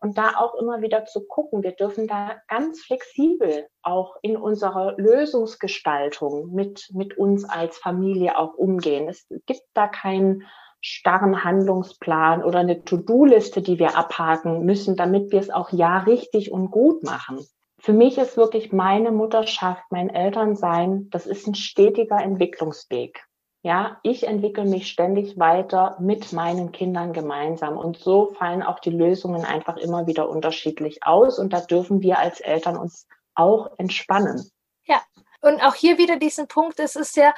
Und 0.00 0.16
da 0.16 0.38
auch 0.38 0.54
immer 0.54 0.80
wieder 0.80 1.04
zu 1.04 1.26
gucken, 1.26 1.62
wir 1.62 1.72
dürfen 1.72 2.08
da 2.08 2.36
ganz 2.48 2.80
flexibel 2.80 3.66
auch 3.82 4.16
in 4.22 4.38
unserer 4.38 4.94
Lösungsgestaltung 4.96 6.54
mit, 6.54 6.88
mit 6.94 7.18
uns 7.18 7.44
als 7.44 7.76
Familie 7.76 8.38
auch 8.38 8.54
umgehen. 8.54 9.06
Es 9.06 9.26
gibt 9.44 9.62
da 9.74 9.86
keinen 9.86 10.44
starren 10.80 11.44
Handlungsplan 11.44 12.42
oder 12.42 12.60
eine 12.60 12.84
To-Do-Liste, 12.84 13.60
die 13.60 13.78
wir 13.78 13.98
abhaken 13.98 14.64
müssen, 14.64 14.96
damit 14.96 15.30
wir 15.30 15.40
es 15.40 15.50
auch 15.50 15.70
ja 15.72 15.98
richtig 15.98 16.52
und 16.52 16.70
gut 16.70 17.02
machen 17.02 17.46
für 17.82 17.92
mich 17.92 18.16
ist 18.16 18.36
wirklich 18.36 18.72
meine 18.72 19.10
Mutterschaft, 19.10 19.82
mein 19.90 20.08
Elternsein, 20.08 21.10
das 21.10 21.26
ist 21.26 21.48
ein 21.48 21.56
stetiger 21.56 22.22
Entwicklungsweg. 22.22 23.24
Ja, 23.64 23.98
ich 24.04 24.24
entwickle 24.24 24.64
mich 24.64 24.88
ständig 24.88 25.36
weiter 25.36 25.96
mit 26.00 26.32
meinen 26.32 26.70
Kindern 26.70 27.12
gemeinsam 27.12 27.76
und 27.76 27.96
so 27.98 28.34
fallen 28.38 28.62
auch 28.62 28.78
die 28.78 28.90
Lösungen 28.90 29.44
einfach 29.44 29.76
immer 29.76 30.06
wieder 30.06 30.28
unterschiedlich 30.28 31.04
aus 31.04 31.40
und 31.40 31.52
da 31.52 31.60
dürfen 31.60 32.02
wir 32.02 32.20
als 32.20 32.38
Eltern 32.38 32.76
uns 32.76 33.08
auch 33.34 33.70
entspannen. 33.78 34.48
Ja, 34.84 35.02
und 35.40 35.60
auch 35.60 35.74
hier 35.74 35.98
wieder 35.98 36.16
diesen 36.16 36.46
Punkt, 36.46 36.78
es 36.78 36.94
ist 36.94 37.16
ja, 37.16 37.34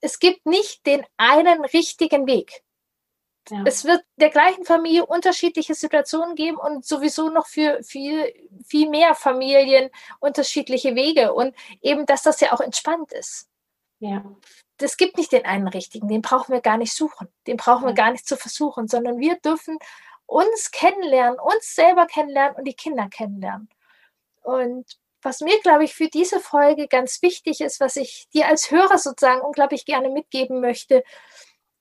es 0.00 0.20
gibt 0.20 0.46
nicht 0.46 0.86
den 0.86 1.04
einen 1.16 1.64
richtigen 1.64 2.28
Weg. 2.28 2.62
Ja. 3.50 3.62
Es 3.66 3.84
wird 3.84 4.02
der 4.16 4.30
gleichen 4.30 4.64
Familie 4.64 5.04
unterschiedliche 5.04 5.74
Situationen 5.74 6.34
geben 6.34 6.56
und 6.56 6.86
sowieso 6.86 7.28
noch 7.28 7.46
für 7.46 7.82
viel, 7.82 8.32
viel 8.64 8.88
mehr 8.88 9.14
Familien 9.14 9.90
unterschiedliche 10.20 10.94
Wege 10.94 11.34
und 11.34 11.54
eben, 11.82 12.06
dass 12.06 12.22
das 12.22 12.40
ja 12.40 12.52
auch 12.52 12.60
entspannt 12.60 13.12
ist. 13.12 13.48
Ja. 13.98 14.24
Das 14.78 14.96
gibt 14.96 15.18
nicht 15.18 15.32
den 15.32 15.44
einen 15.44 15.68
richtigen, 15.68 16.08
den 16.08 16.22
brauchen 16.22 16.52
wir 16.52 16.60
gar 16.60 16.78
nicht 16.78 16.94
suchen, 16.94 17.28
den 17.46 17.56
brauchen 17.56 17.86
wir 17.86 17.94
gar 17.94 18.10
nicht 18.10 18.26
zu 18.26 18.36
versuchen, 18.36 18.88
sondern 18.88 19.18
wir 19.18 19.36
dürfen 19.36 19.78
uns 20.26 20.70
kennenlernen, 20.70 21.38
uns 21.38 21.74
selber 21.74 22.06
kennenlernen 22.06 22.56
und 22.56 22.64
die 22.64 22.74
Kinder 22.74 23.08
kennenlernen. 23.08 23.68
Und 24.42 24.98
was 25.22 25.40
mir, 25.40 25.58
glaube 25.60 25.84
ich, 25.84 25.94
für 25.94 26.08
diese 26.08 26.40
Folge 26.40 26.88
ganz 26.88 27.22
wichtig 27.22 27.60
ist, 27.60 27.80
was 27.80 27.96
ich 27.96 28.28
dir 28.34 28.46
als 28.46 28.70
Hörer 28.70 28.98
sozusagen 28.98 29.40
unglaublich 29.40 29.86
gerne 29.86 30.10
mitgeben 30.10 30.60
möchte, 30.60 31.02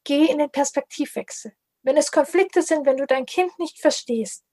geh 0.04 0.26
in 0.26 0.40
den 0.40 0.50
Perspektivwechsel. 0.50 1.54
Wenn 1.82 1.98
es 1.98 2.12
Konflikte 2.12 2.62
sind, 2.62 2.86
wenn 2.86 2.98
du 2.98 3.06
dein 3.06 3.26
Kind 3.26 3.58
nicht 3.60 3.80
verstehst, 3.80 4.44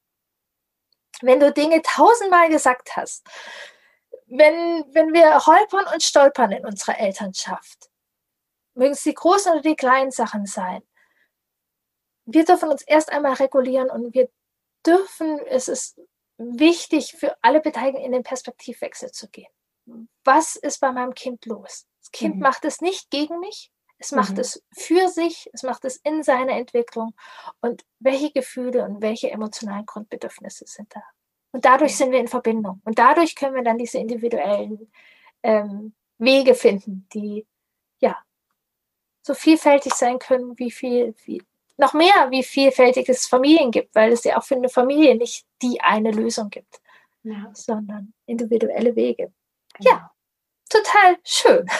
wenn 1.22 1.40
du 1.40 1.52
Dinge 1.52 1.82
tausendmal 1.82 2.48
gesagt 2.48 2.96
hast, 2.96 3.26
wenn, 4.26 4.84
wenn 4.94 5.12
wir 5.12 5.46
holpern 5.46 5.86
und 5.92 6.02
stolpern 6.02 6.52
in 6.52 6.64
unserer 6.64 6.98
Elternschaft, 6.98 7.90
mögen 8.74 8.92
es 8.92 9.02
die 9.02 9.14
großen 9.14 9.52
oder 9.52 9.62
die 9.62 9.76
kleinen 9.76 10.10
Sachen 10.10 10.46
sein, 10.46 10.82
wir 12.24 12.44
dürfen 12.44 12.68
uns 12.68 12.82
erst 12.82 13.10
einmal 13.10 13.34
regulieren 13.34 13.90
und 13.90 14.14
wir 14.14 14.28
dürfen, 14.86 15.38
es 15.46 15.68
ist 15.68 16.00
wichtig 16.38 17.12
für 17.12 17.36
alle 17.42 17.60
Beteiligten 17.60 18.02
in 18.02 18.12
den 18.12 18.22
Perspektivwechsel 18.22 19.10
zu 19.10 19.28
gehen. 19.28 19.50
Was 20.24 20.56
ist 20.56 20.80
bei 20.80 20.92
meinem 20.92 21.14
Kind 21.14 21.44
los? 21.46 21.86
Das 22.00 22.10
Kind 22.12 22.36
mhm. 22.36 22.42
macht 22.42 22.64
es 22.64 22.80
nicht 22.80 23.10
gegen 23.10 23.40
mich, 23.40 23.72
es 24.00 24.12
macht 24.12 24.32
mhm. 24.32 24.40
es 24.40 24.64
für 24.72 25.08
sich, 25.08 25.48
es 25.52 25.62
macht 25.62 25.84
es 25.84 25.96
in 25.98 26.22
seiner 26.22 26.54
Entwicklung. 26.54 27.14
Und 27.60 27.84
welche 27.98 28.32
Gefühle 28.32 28.82
und 28.84 29.02
welche 29.02 29.30
emotionalen 29.30 29.84
Grundbedürfnisse 29.84 30.64
sind 30.66 30.88
da? 30.94 31.02
Und 31.52 31.66
dadurch 31.66 31.96
sind 31.96 32.10
wir 32.10 32.18
in 32.18 32.28
Verbindung. 32.28 32.80
Und 32.84 32.98
dadurch 32.98 33.36
können 33.36 33.54
wir 33.54 33.62
dann 33.62 33.76
diese 33.76 33.98
individuellen 33.98 34.90
ähm, 35.42 35.94
Wege 36.18 36.54
finden, 36.54 37.06
die 37.12 37.46
ja 38.00 38.16
so 39.22 39.34
vielfältig 39.34 39.92
sein 39.92 40.18
können, 40.18 40.58
wie 40.58 40.70
viel, 40.70 41.14
wie, 41.24 41.42
noch 41.76 41.92
mehr, 41.92 42.30
wie 42.30 42.42
vielfältig 42.42 43.06
es 43.08 43.26
Familien 43.26 43.70
gibt, 43.70 43.94
weil 43.94 44.12
es 44.12 44.24
ja 44.24 44.38
auch 44.38 44.44
für 44.44 44.56
eine 44.56 44.70
Familie 44.70 45.14
nicht 45.14 45.44
die 45.60 45.80
eine 45.82 46.10
Lösung 46.10 46.48
gibt, 46.48 46.80
ja. 47.22 47.50
sondern 47.52 48.14
individuelle 48.24 48.96
Wege. 48.96 49.30
Genau. 49.74 49.90
Ja, 49.90 50.10
total 50.70 51.16
schön. 51.24 51.66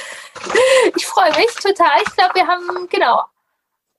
Ich 0.96 1.07
freue 1.07 1.31
mich 1.37 1.55
total. 1.57 2.00
Ich 2.03 2.16
glaube, 2.16 2.35
wir 2.35 2.46
haben 2.46 2.88
genau 2.88 3.22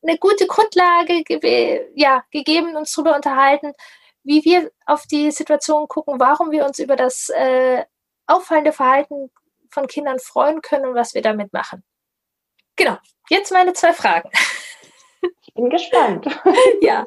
eine 0.04 0.18
gute 0.18 0.48
Grundlage 0.48 1.24
ge 1.24 1.88
ja, 1.96 2.24
gegeben, 2.32 2.76
uns 2.76 2.94
darüber 2.94 3.16
unterhalten, 3.16 3.74
wie 4.24 4.44
wir 4.44 4.72
auf 4.86 5.06
die 5.06 5.32
Situation 5.32 5.88
gucken, 5.88 6.20
warum 6.20 6.52
wir 6.52 6.66
uns 6.66 6.80
über 6.80 6.96
das 6.96 7.30
äh, 7.30 7.84
auffallende 8.28 8.72
Verhalten 8.72 9.32
von 9.70 9.88
Kindern 9.88 10.20
freuen 10.20 10.62
können 10.62 10.88
und 10.88 10.96
was 10.96 11.14
wir 11.14 11.22
damit 11.22 11.54
machen. 11.54 11.84
Genau, 12.76 12.98
jetzt 13.30 13.52
meine 13.52 13.74
zwei 13.74 13.94
Fragen. 13.94 14.30
Ich 15.42 15.54
bin 15.54 15.70
gespannt. 15.70 16.26
ja. 16.82 17.06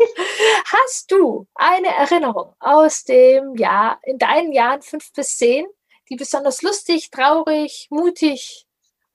Hast 0.66 1.10
du 1.10 1.46
eine 1.54 1.88
Erinnerung 1.88 2.54
aus 2.60 3.04
dem 3.04 3.56
Jahr, 3.56 3.98
in 4.04 4.18
deinen 4.18 4.52
Jahren 4.52 4.82
fünf 4.82 5.12
bis 5.12 5.36
zehn, 5.36 5.66
die 6.08 6.16
besonders 6.16 6.62
lustig, 6.62 7.10
traurig, 7.10 7.88
mutig 7.90 8.66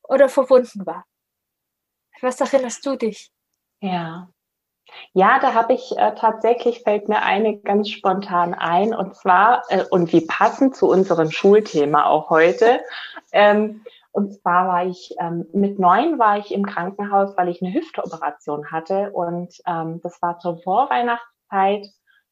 oder 0.04 0.30
verbunden 0.30 0.86
war? 0.86 1.06
Was 2.22 2.42
erinnerst 2.42 2.86
du 2.86 2.96
dich? 2.96 3.32
Ja. 3.82 4.30
Ja, 5.14 5.40
da 5.40 5.54
habe 5.54 5.74
ich 5.74 5.96
äh, 5.98 6.16
tatsächlich, 6.16 6.82
fällt 6.82 7.10
mir 7.10 7.22
eine 7.22 7.60
ganz 7.60 7.90
spontan 7.90 8.56
ein, 8.56 8.94
und 8.96 9.16
zwar, 9.16 9.64
äh, 9.70 9.86
und 9.92 10.12
wie 10.12 10.26
passend 10.26 10.76
zu 10.76 10.90
unserem 10.90 11.30
Schulthema 11.30 12.08
auch 12.08 12.32
heute, 12.32 12.82
ähm, 13.32 13.84
und 14.12 14.34
zwar 14.34 14.68
war 14.68 14.86
ich 14.86 15.16
ähm, 15.20 15.48
mit 15.54 15.80
neun 15.80 16.18
war 16.18 16.40
ich 16.40 16.52
im 16.54 16.66
Krankenhaus, 16.66 17.38
weil 17.38 17.50
ich 17.50 17.62
eine 17.62 17.74
Hüfteoperation 17.74 18.72
hatte. 18.72 19.12
Und 19.12 19.62
ähm, 19.68 20.02
das 20.02 20.22
war 20.22 20.40
zur 20.40 20.58
Vorweihnachtszeit. 20.62 21.88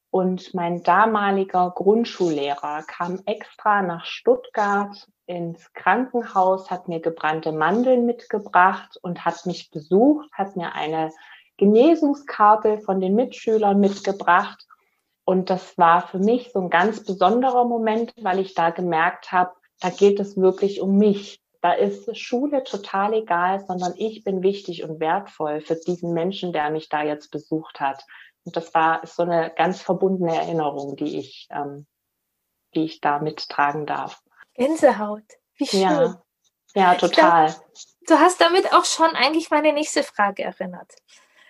Und 0.09 0.53
mein 0.53 0.83
damaliger 0.83 1.71
Grundschullehrer 1.75 2.83
kam 2.87 3.19
extra 3.25 3.81
nach 3.81 4.05
Stuttgart 4.05 5.07
ins 5.25 5.73
Krankenhaus, 5.73 6.71
hat 6.71 6.87
mir 6.87 7.01
gebrannte 7.01 7.51
Mandeln 7.51 8.05
mitgebracht 8.05 8.97
und 9.01 9.25
hat 9.25 9.45
mich 9.45 9.69
besucht, 9.69 10.29
hat 10.31 10.55
mir 10.55 10.73
eine 10.73 11.11
Genesungskarte 11.57 12.79
von 12.79 13.01
den 13.01 13.15
Mitschülern 13.15 13.79
mitgebracht. 13.79 14.65
Und 15.25 15.49
das 15.49 15.77
war 15.77 16.07
für 16.07 16.19
mich 16.19 16.53
so 16.53 16.61
ein 16.61 16.69
ganz 16.69 17.03
besonderer 17.03 17.65
Moment, 17.65 18.13
weil 18.21 18.39
ich 18.39 18.53
da 18.53 18.69
gemerkt 18.69 19.31
habe, 19.33 19.51
da 19.81 19.89
geht 19.89 20.19
es 20.19 20.37
wirklich 20.37 20.79
um 20.81 20.97
mich. 20.97 21.41
Da 21.61 21.73
ist 21.73 22.15
Schule 22.17 22.63
total 22.63 23.13
egal, 23.13 23.65
sondern 23.65 23.93
ich 23.97 24.23
bin 24.23 24.41
wichtig 24.41 24.83
und 24.83 24.99
wertvoll 24.99 25.59
für 25.59 25.75
diesen 25.75 26.13
Menschen, 26.13 26.53
der 26.53 26.69
mich 26.69 26.87
da 26.87 27.03
jetzt 27.03 27.31
besucht 27.31 27.81
hat. 27.81 28.05
Und 28.47 28.55
das 28.55 28.73
war 28.73 29.05
so 29.05 29.23
eine 29.23 29.51
ganz 29.53 29.81
verbundene 29.81 30.33
Erinnerung, 30.33 30.95
die 30.95 31.19
ich, 31.19 31.49
ähm, 31.51 31.85
die 32.73 32.85
ich 32.85 33.01
da 33.01 33.19
mittragen 33.19 33.85
darf. 33.85 34.21
Gänsehaut, 34.53 35.25
wie 35.57 35.67
schön. 35.67 35.81
Ja, 35.81 36.23
ja 36.73 36.95
total. 36.95 37.47
Glaub, 37.47 37.65
du 38.07 38.19
hast 38.19 38.39
damit 38.39 38.71
auch 38.71 38.85
schon 38.85 39.09
eigentlich 39.17 39.51
meine 39.51 39.73
nächste 39.73 40.01
Frage 40.01 40.45
erinnert. 40.45 40.93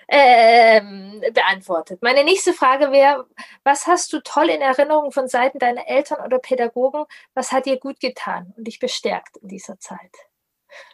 Ähm, 0.07 1.21
beantwortet. 1.33 2.01
Meine 2.01 2.23
nächste 2.23 2.53
Frage 2.53 2.91
wäre, 2.91 3.27
was 3.63 3.85
hast 3.85 4.11
du 4.11 4.19
toll 4.21 4.49
in 4.49 4.61
Erinnerung 4.61 5.11
von 5.11 5.27
Seiten 5.27 5.59
deiner 5.59 5.87
Eltern 5.87 6.25
oder 6.25 6.39
Pädagogen? 6.39 7.05
Was 7.35 7.51
hat 7.51 7.67
dir 7.67 7.77
gut 7.77 7.99
getan 7.99 8.55
und 8.57 8.63
dich 8.63 8.79
bestärkt 8.79 9.37
in 9.37 9.49
dieser 9.49 9.79
Zeit? 9.79 10.15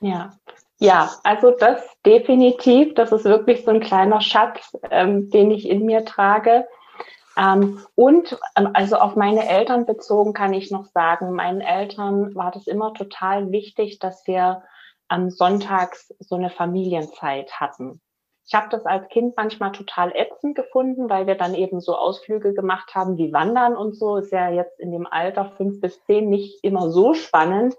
Ja, 0.02 0.38
ja, 0.84 1.10
also 1.24 1.52
das 1.52 1.82
definitiv. 2.06 2.94
Das 2.96 3.14
ist 3.14 3.24
wirklich 3.24 3.64
so 3.64 3.72
ein 3.72 3.80
kleiner 3.80 4.20
Schatz, 4.20 4.78
ähm, 4.92 5.30
den 5.30 5.50
ich 5.50 5.70
in 5.70 5.86
mir 5.86 6.04
trage. 6.04 6.68
Ähm, 7.38 7.80
und 7.96 8.38
ähm, 8.58 8.70
also 8.74 8.98
auf 8.98 9.16
meine 9.16 9.48
Eltern 9.48 9.86
bezogen 9.86 10.34
kann 10.34 10.54
ich 10.54 10.72
noch 10.72 10.86
sagen, 10.88 11.32
meinen 11.32 11.62
Eltern 11.62 12.36
war 12.36 12.52
das 12.52 12.68
immer 12.68 12.94
total 12.94 13.50
wichtig, 13.52 14.00
dass 14.00 14.28
wir 14.28 14.64
am 15.08 15.30
Sonntags 15.30 16.14
so 16.20 16.36
eine 16.36 16.50
Familienzeit 16.50 17.62
hatten. 17.62 18.02
Ich 18.46 18.54
habe 18.54 18.68
das 18.70 18.86
als 18.86 19.08
Kind 19.08 19.38
manchmal 19.38 19.72
total 19.72 20.12
ätzend 20.14 20.54
gefunden, 20.56 21.10
weil 21.10 21.28
wir 21.28 21.36
dann 21.36 21.56
eben 21.56 21.80
so 21.80 21.96
Ausflüge 21.96 22.54
gemacht 22.54 22.94
haben 22.94 23.18
wie 23.18 23.32
Wandern 23.32 23.78
und 23.78 23.96
so. 23.96 24.18
Ist 24.18 24.34
ja 24.34 24.50
jetzt 24.50 24.82
in 24.82 24.92
dem 24.92 25.08
Alter 25.08 25.54
fünf 25.56 25.80
bis 25.80 26.04
zehn 26.04 26.30
nicht 26.30 26.62
immer 26.62 26.92
so 26.92 27.14
spannend. 27.14 27.74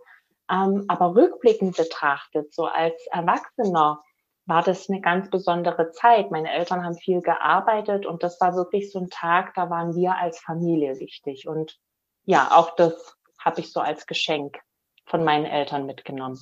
Ähm, 0.51 0.85
aber 0.89 1.15
rückblickend 1.15 1.77
betrachtet, 1.77 2.53
so 2.53 2.67
als 2.67 2.95
Erwachsener, 3.11 4.03
war 4.47 4.63
das 4.63 4.91
eine 4.91 5.01
ganz 5.01 5.31
besondere 5.31 5.91
Zeit. 5.93 6.31
Meine 6.31 6.53
Eltern 6.53 6.85
haben 6.85 6.97
viel 6.97 7.23
gearbeitet 7.23 8.05
und 8.05 8.23
das 8.23 8.39
war 8.43 8.55
wirklich 8.55 8.93
so 8.93 8.99
ein 8.99 9.09
Tag, 9.09 9.55
da 9.55 9.71
waren 9.71 9.95
wir 9.95 10.17
als 10.17 10.39
Familie 10.39 11.01
wichtig. 11.01 11.49
Und 11.49 11.81
ja, 12.25 12.51
auch 12.53 12.77
das 12.77 13.17
habe 13.39 13.61
ich 13.61 13.73
so 13.73 13.81
als 13.81 14.07
Geschenk 14.07 14.59
von 15.07 15.25
meinen 15.25 15.47
Eltern 15.47 15.87
mitgenommen. 15.87 16.39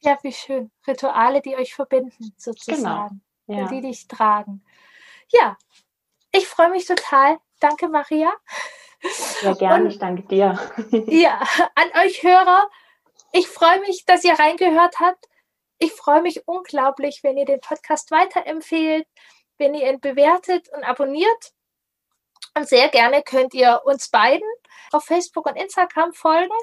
Ja, 0.00 0.18
wie 0.22 0.32
schön. 0.32 0.70
Rituale, 0.86 1.40
die 1.40 1.56
euch 1.56 1.74
verbinden, 1.74 2.34
sozusagen. 2.36 2.82
Genau 2.82 3.08
ja. 3.48 3.62
und 3.62 3.70
die 3.70 3.80
dich 3.80 4.06
tragen. 4.06 4.62
Ja, 5.32 5.56
ich 6.32 6.46
freue 6.46 6.70
mich 6.70 6.86
total. 6.86 7.38
Danke, 7.60 7.88
Maria. 7.88 8.32
Ja, 9.42 9.54
gerne, 9.54 9.84
und, 9.84 9.90
ich 9.90 9.98
danke 9.98 10.22
dir. 10.22 10.58
ja, 11.06 11.40
an 11.74 11.88
euch 12.04 12.22
Hörer, 12.22 12.68
ich 13.32 13.48
freue 13.48 13.80
mich, 13.80 14.04
dass 14.04 14.24
ihr 14.24 14.38
reingehört 14.38 15.00
habt. 15.00 15.26
Ich 15.78 15.92
freue 15.92 16.22
mich 16.22 16.46
unglaublich, 16.46 17.20
wenn 17.22 17.36
ihr 17.36 17.44
den 17.44 17.60
Podcast 17.60 18.10
weiterempfehlt, 18.10 19.06
wenn 19.58 19.74
ihr 19.74 19.90
ihn 19.90 20.00
bewertet 20.00 20.68
und 20.70 20.84
abonniert. 20.84 21.52
Und 22.54 22.68
sehr 22.68 22.88
gerne 22.88 23.22
könnt 23.22 23.54
ihr 23.54 23.82
uns 23.84 24.08
beiden 24.08 24.48
auf 24.92 25.04
Facebook 25.04 25.46
und 25.46 25.56
Instagram 25.56 26.12
folgen. 26.12 26.54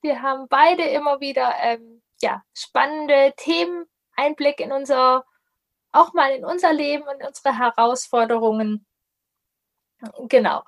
Wir 0.00 0.22
haben 0.22 0.48
beide 0.48 0.84
immer 0.84 1.20
wieder 1.20 1.54
ähm, 1.60 2.02
ja, 2.22 2.42
spannende 2.54 3.34
Themen, 3.36 3.86
Einblick 4.16 4.60
in 4.60 4.72
unser 4.72 5.24
auch 5.94 6.12
mal 6.12 6.32
in 6.32 6.44
unser 6.44 6.72
Leben 6.72 7.04
und 7.04 7.24
unsere 7.24 7.56
Herausforderungen. 7.56 8.84
Genau. 10.28 10.64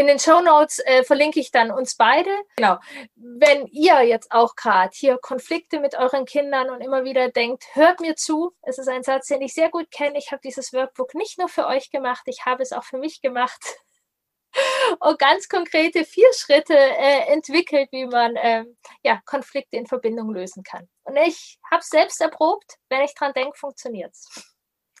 In 0.00 0.06
den 0.06 0.18
Show 0.18 0.40
Notes 0.40 0.78
äh, 0.78 1.04
verlinke 1.04 1.40
ich 1.40 1.50
dann 1.50 1.70
uns 1.70 1.94
beide. 1.94 2.30
Genau. 2.56 2.78
Wenn 3.16 3.66
ihr 3.66 4.00
jetzt 4.00 4.32
auch 4.32 4.56
gerade 4.56 4.92
hier 4.94 5.18
Konflikte 5.18 5.78
mit 5.78 5.94
euren 5.94 6.24
Kindern 6.24 6.70
und 6.70 6.80
immer 6.80 7.04
wieder 7.04 7.28
denkt, 7.28 7.66
hört 7.74 8.00
mir 8.00 8.16
zu. 8.16 8.54
Es 8.62 8.78
ist 8.78 8.88
ein 8.88 9.02
Satz, 9.02 9.26
den 9.26 9.42
ich 9.42 9.52
sehr 9.52 9.68
gut 9.68 9.90
kenne. 9.90 10.16
Ich 10.16 10.32
habe 10.32 10.40
dieses 10.42 10.72
Workbook 10.72 11.14
nicht 11.14 11.38
nur 11.38 11.50
für 11.50 11.66
euch 11.66 11.90
gemacht, 11.90 12.22
ich 12.24 12.46
habe 12.46 12.62
es 12.62 12.72
auch 12.72 12.84
für 12.84 12.96
mich 12.96 13.20
gemacht 13.20 13.62
und 15.00 15.18
ganz 15.18 15.50
konkrete 15.50 16.06
vier 16.06 16.32
Schritte 16.32 16.78
äh, 16.78 17.30
entwickelt, 17.30 17.90
wie 17.92 18.06
man 18.06 18.36
ähm, 18.38 18.78
ja, 19.02 19.20
Konflikte 19.26 19.76
in 19.76 19.86
Verbindung 19.86 20.32
lösen 20.32 20.62
kann. 20.62 20.88
Und 21.02 21.16
ich 21.16 21.58
habe 21.70 21.80
es 21.80 21.90
selbst 21.90 22.22
erprobt. 22.22 22.76
Wenn 22.88 23.02
ich 23.02 23.14
dran 23.14 23.34
denke, 23.34 23.58
funktioniert 23.58 24.12
es. 24.14 24.50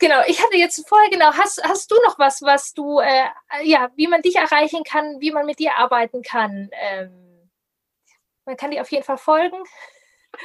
Genau, 0.00 0.22
ich 0.26 0.42
hatte 0.42 0.56
jetzt 0.56 0.88
vorher, 0.88 1.10
genau, 1.10 1.26
hast, 1.26 1.62
hast 1.62 1.90
du 1.90 1.94
noch 2.06 2.18
was, 2.18 2.40
was 2.40 2.72
du, 2.72 3.00
äh, 3.00 3.26
ja, 3.64 3.90
wie 3.96 4.08
man 4.08 4.22
dich 4.22 4.36
erreichen 4.36 4.82
kann, 4.82 5.20
wie 5.20 5.30
man 5.30 5.44
mit 5.44 5.58
dir 5.58 5.76
arbeiten 5.76 6.22
kann? 6.22 6.70
Ähm, 6.72 7.50
man 8.46 8.56
kann 8.56 8.70
dir 8.70 8.80
auf 8.80 8.90
jeden 8.90 9.04
Fall 9.04 9.18
folgen. 9.18 9.58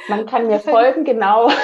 Man 0.08 0.26
kann 0.26 0.46
mir 0.46 0.60
folgen, 0.60 1.04
genau. 1.04 1.50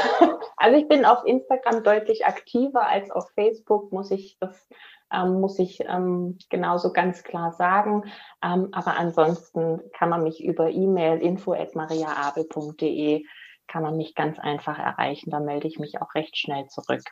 Also 0.57 0.79
ich 0.79 0.87
bin 0.87 1.05
auf 1.05 1.25
Instagram 1.25 1.83
deutlich 1.83 2.25
aktiver 2.25 2.87
als 2.87 3.11
auf 3.11 3.29
Facebook, 3.35 3.91
muss 3.91 4.13
ich 4.13 4.37
das 4.39 4.69
ähm, 5.13 5.41
muss 5.41 5.59
ich 5.59 5.81
ähm, 5.81 6.39
genauso 6.51 6.93
ganz 6.93 7.25
klar 7.25 7.51
sagen. 7.51 8.05
Ähm, 8.45 8.69
aber 8.71 8.97
ansonsten 8.97 9.81
kann 9.93 10.09
man 10.09 10.23
mich 10.23 10.45
über 10.45 10.71
E-Mail 10.71 11.21
info@mariaabel.de 11.21 13.25
kann 13.67 13.83
man 13.83 13.97
mich 13.97 14.15
ganz 14.15 14.39
einfach 14.39 14.79
erreichen. 14.79 15.31
Da 15.31 15.41
melde 15.41 15.67
ich 15.67 15.81
mich 15.81 16.01
auch 16.01 16.15
recht 16.15 16.39
schnell 16.39 16.69
zurück. 16.69 17.03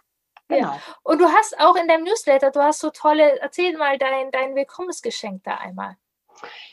Genau. 0.50 0.72
Ja. 0.72 0.78
Und 1.02 1.20
du 1.20 1.26
hast 1.26 1.58
auch 1.58 1.76
in 1.76 1.88
deinem 1.88 2.04
Newsletter, 2.04 2.50
du 2.50 2.60
hast 2.60 2.80
so 2.80 2.90
tolle, 2.90 3.40
erzähl 3.40 3.76
mal 3.78 3.96
dein, 3.98 4.30
dein 4.30 4.54
Willkommensgeschenk 4.54 5.44
da 5.44 5.54
einmal. 5.54 5.96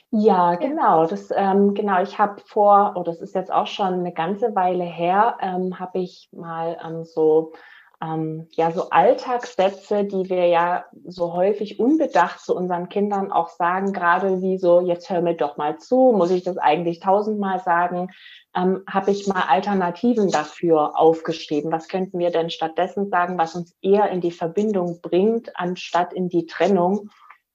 Ja, 0.09 0.55
genau. 0.55 1.05
Das, 1.05 1.29
ähm, 1.35 1.73
genau, 1.73 2.01
ich 2.01 2.17
habe 2.17 2.41
vor, 2.45 2.93
oh, 2.95 3.03
das 3.03 3.21
ist 3.21 3.35
jetzt 3.35 3.51
auch 3.51 3.67
schon 3.67 3.93
eine 3.93 4.13
ganze 4.13 4.55
Weile 4.55 4.85
her, 4.85 5.37
ähm, 5.41 5.79
habe 5.79 5.99
ich 5.99 6.29
mal 6.31 6.77
ähm, 6.83 7.03
so 7.03 7.53
ähm, 8.01 8.47
ja 8.51 8.71
so 8.71 8.89
Alltagssätze, 8.89 10.05
die 10.05 10.29
wir 10.29 10.45
ja 10.47 10.85
so 11.05 11.33
häufig 11.33 11.79
unbedacht 11.79 12.39
zu 12.39 12.55
unseren 12.55 12.89
Kindern 12.89 13.31
auch 13.31 13.49
sagen, 13.49 13.91
gerade 13.91 14.41
wie 14.41 14.57
so, 14.57 14.81
jetzt 14.81 15.09
hör 15.09 15.21
mir 15.21 15.35
doch 15.35 15.57
mal 15.57 15.77
zu, 15.79 16.13
muss 16.15 16.31
ich 16.31 16.43
das 16.43 16.57
eigentlich 16.57 16.99
tausendmal 16.99 17.59
sagen, 17.59 18.09
ähm, 18.55 18.83
habe 18.87 19.11
ich 19.11 19.27
mal 19.27 19.45
Alternativen 19.47 20.29
dafür 20.29 20.99
aufgeschrieben. 20.99 21.71
Was 21.71 21.87
könnten 21.87 22.19
wir 22.19 22.29
denn 22.29 22.49
stattdessen 22.49 23.09
sagen, 23.09 23.37
was 23.37 23.55
uns 23.55 23.75
eher 23.81 24.09
in 24.09 24.21
die 24.21 24.31
Verbindung 24.31 25.01
bringt, 25.01 25.55
anstatt 25.55 26.13
in 26.13 26.29
die 26.29 26.45
Trennung? 26.45 27.09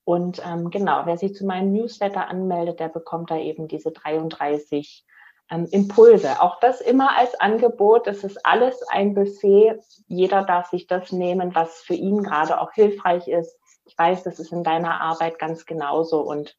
Und 0.05 0.42
ähm, 0.44 0.70
genau, 0.70 1.02
wer 1.05 1.16
sich 1.16 1.35
zu 1.35 1.46
meinem 1.46 1.72
Newsletter 1.72 2.28
anmeldet, 2.28 2.81
der 2.81 2.88
bekommt 2.88 3.31
da 3.31 3.38
eben 3.38 3.68
diese 3.68 3.92
33 3.92 5.05
ähm, 5.50 5.66
Impulse. 5.70 6.40
Auch 6.40 6.61
das 6.61 6.81
immer 6.81 7.16
als 7.16 7.35
Angebot. 7.40 8.07
Das 8.07 8.24
ist 8.24 8.44
alles 8.44 8.83
ein 8.88 9.14
Buffet. 9.14 9.81
Jeder 10.09 10.44
darf 10.44 10.70
sich 10.70 10.87
das 10.87 11.12
nehmen, 11.12 11.55
was 11.55 11.83
für 11.83 11.94
ihn 11.94 12.22
gerade 12.22 12.61
auch 12.61 12.72
hilfreich 12.72 13.28
ist. 13.28 13.57
Ich 13.85 13.96
weiß, 13.98 14.22
das 14.22 14.38
ist 14.38 14.52
in 14.52 14.64
deiner 14.64 15.00
Arbeit 15.00 15.38
ganz 15.38 15.66
genauso 15.66 16.20
und 16.20 16.57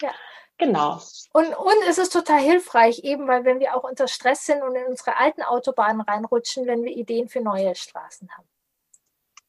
ja. 0.00 0.10
Genau. 0.58 1.00
Und, 1.32 1.56
und 1.56 1.76
es 1.88 1.98
ist 1.98 2.12
total 2.12 2.38
hilfreich, 2.38 3.00
eben 3.02 3.26
weil 3.26 3.44
wenn 3.44 3.58
wir 3.58 3.74
auch 3.76 3.82
unter 3.82 4.06
Stress 4.06 4.46
sind 4.46 4.62
und 4.62 4.76
in 4.76 4.86
unsere 4.86 5.16
alten 5.16 5.42
Autobahnen 5.42 6.02
reinrutschen, 6.02 6.66
wenn 6.66 6.84
wir 6.84 6.92
Ideen 6.92 7.28
für 7.28 7.40
neue 7.40 7.74
Straßen 7.74 8.30
haben. 8.36 8.48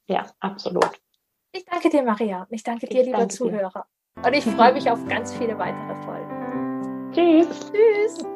Ja, 0.06 0.26
absolut. 0.40 0.90
Ich 1.52 1.64
danke 1.66 1.88
dir, 1.88 2.02
Maria. 2.02 2.46
Ich 2.50 2.64
danke 2.64 2.86
dir, 2.88 3.00
ich 3.00 3.06
lieber 3.06 3.18
danke 3.18 3.34
Zuhörer. 3.34 3.86
Dir. 4.16 4.26
Und 4.26 4.32
ich 4.34 4.44
freue 4.44 4.72
mich 4.72 4.90
auf 4.90 5.06
ganz 5.06 5.32
viele 5.34 5.56
weitere 5.56 5.94
Folgen. 6.02 7.12
Tschüss. 7.12 7.70
Tschüss. 7.70 8.33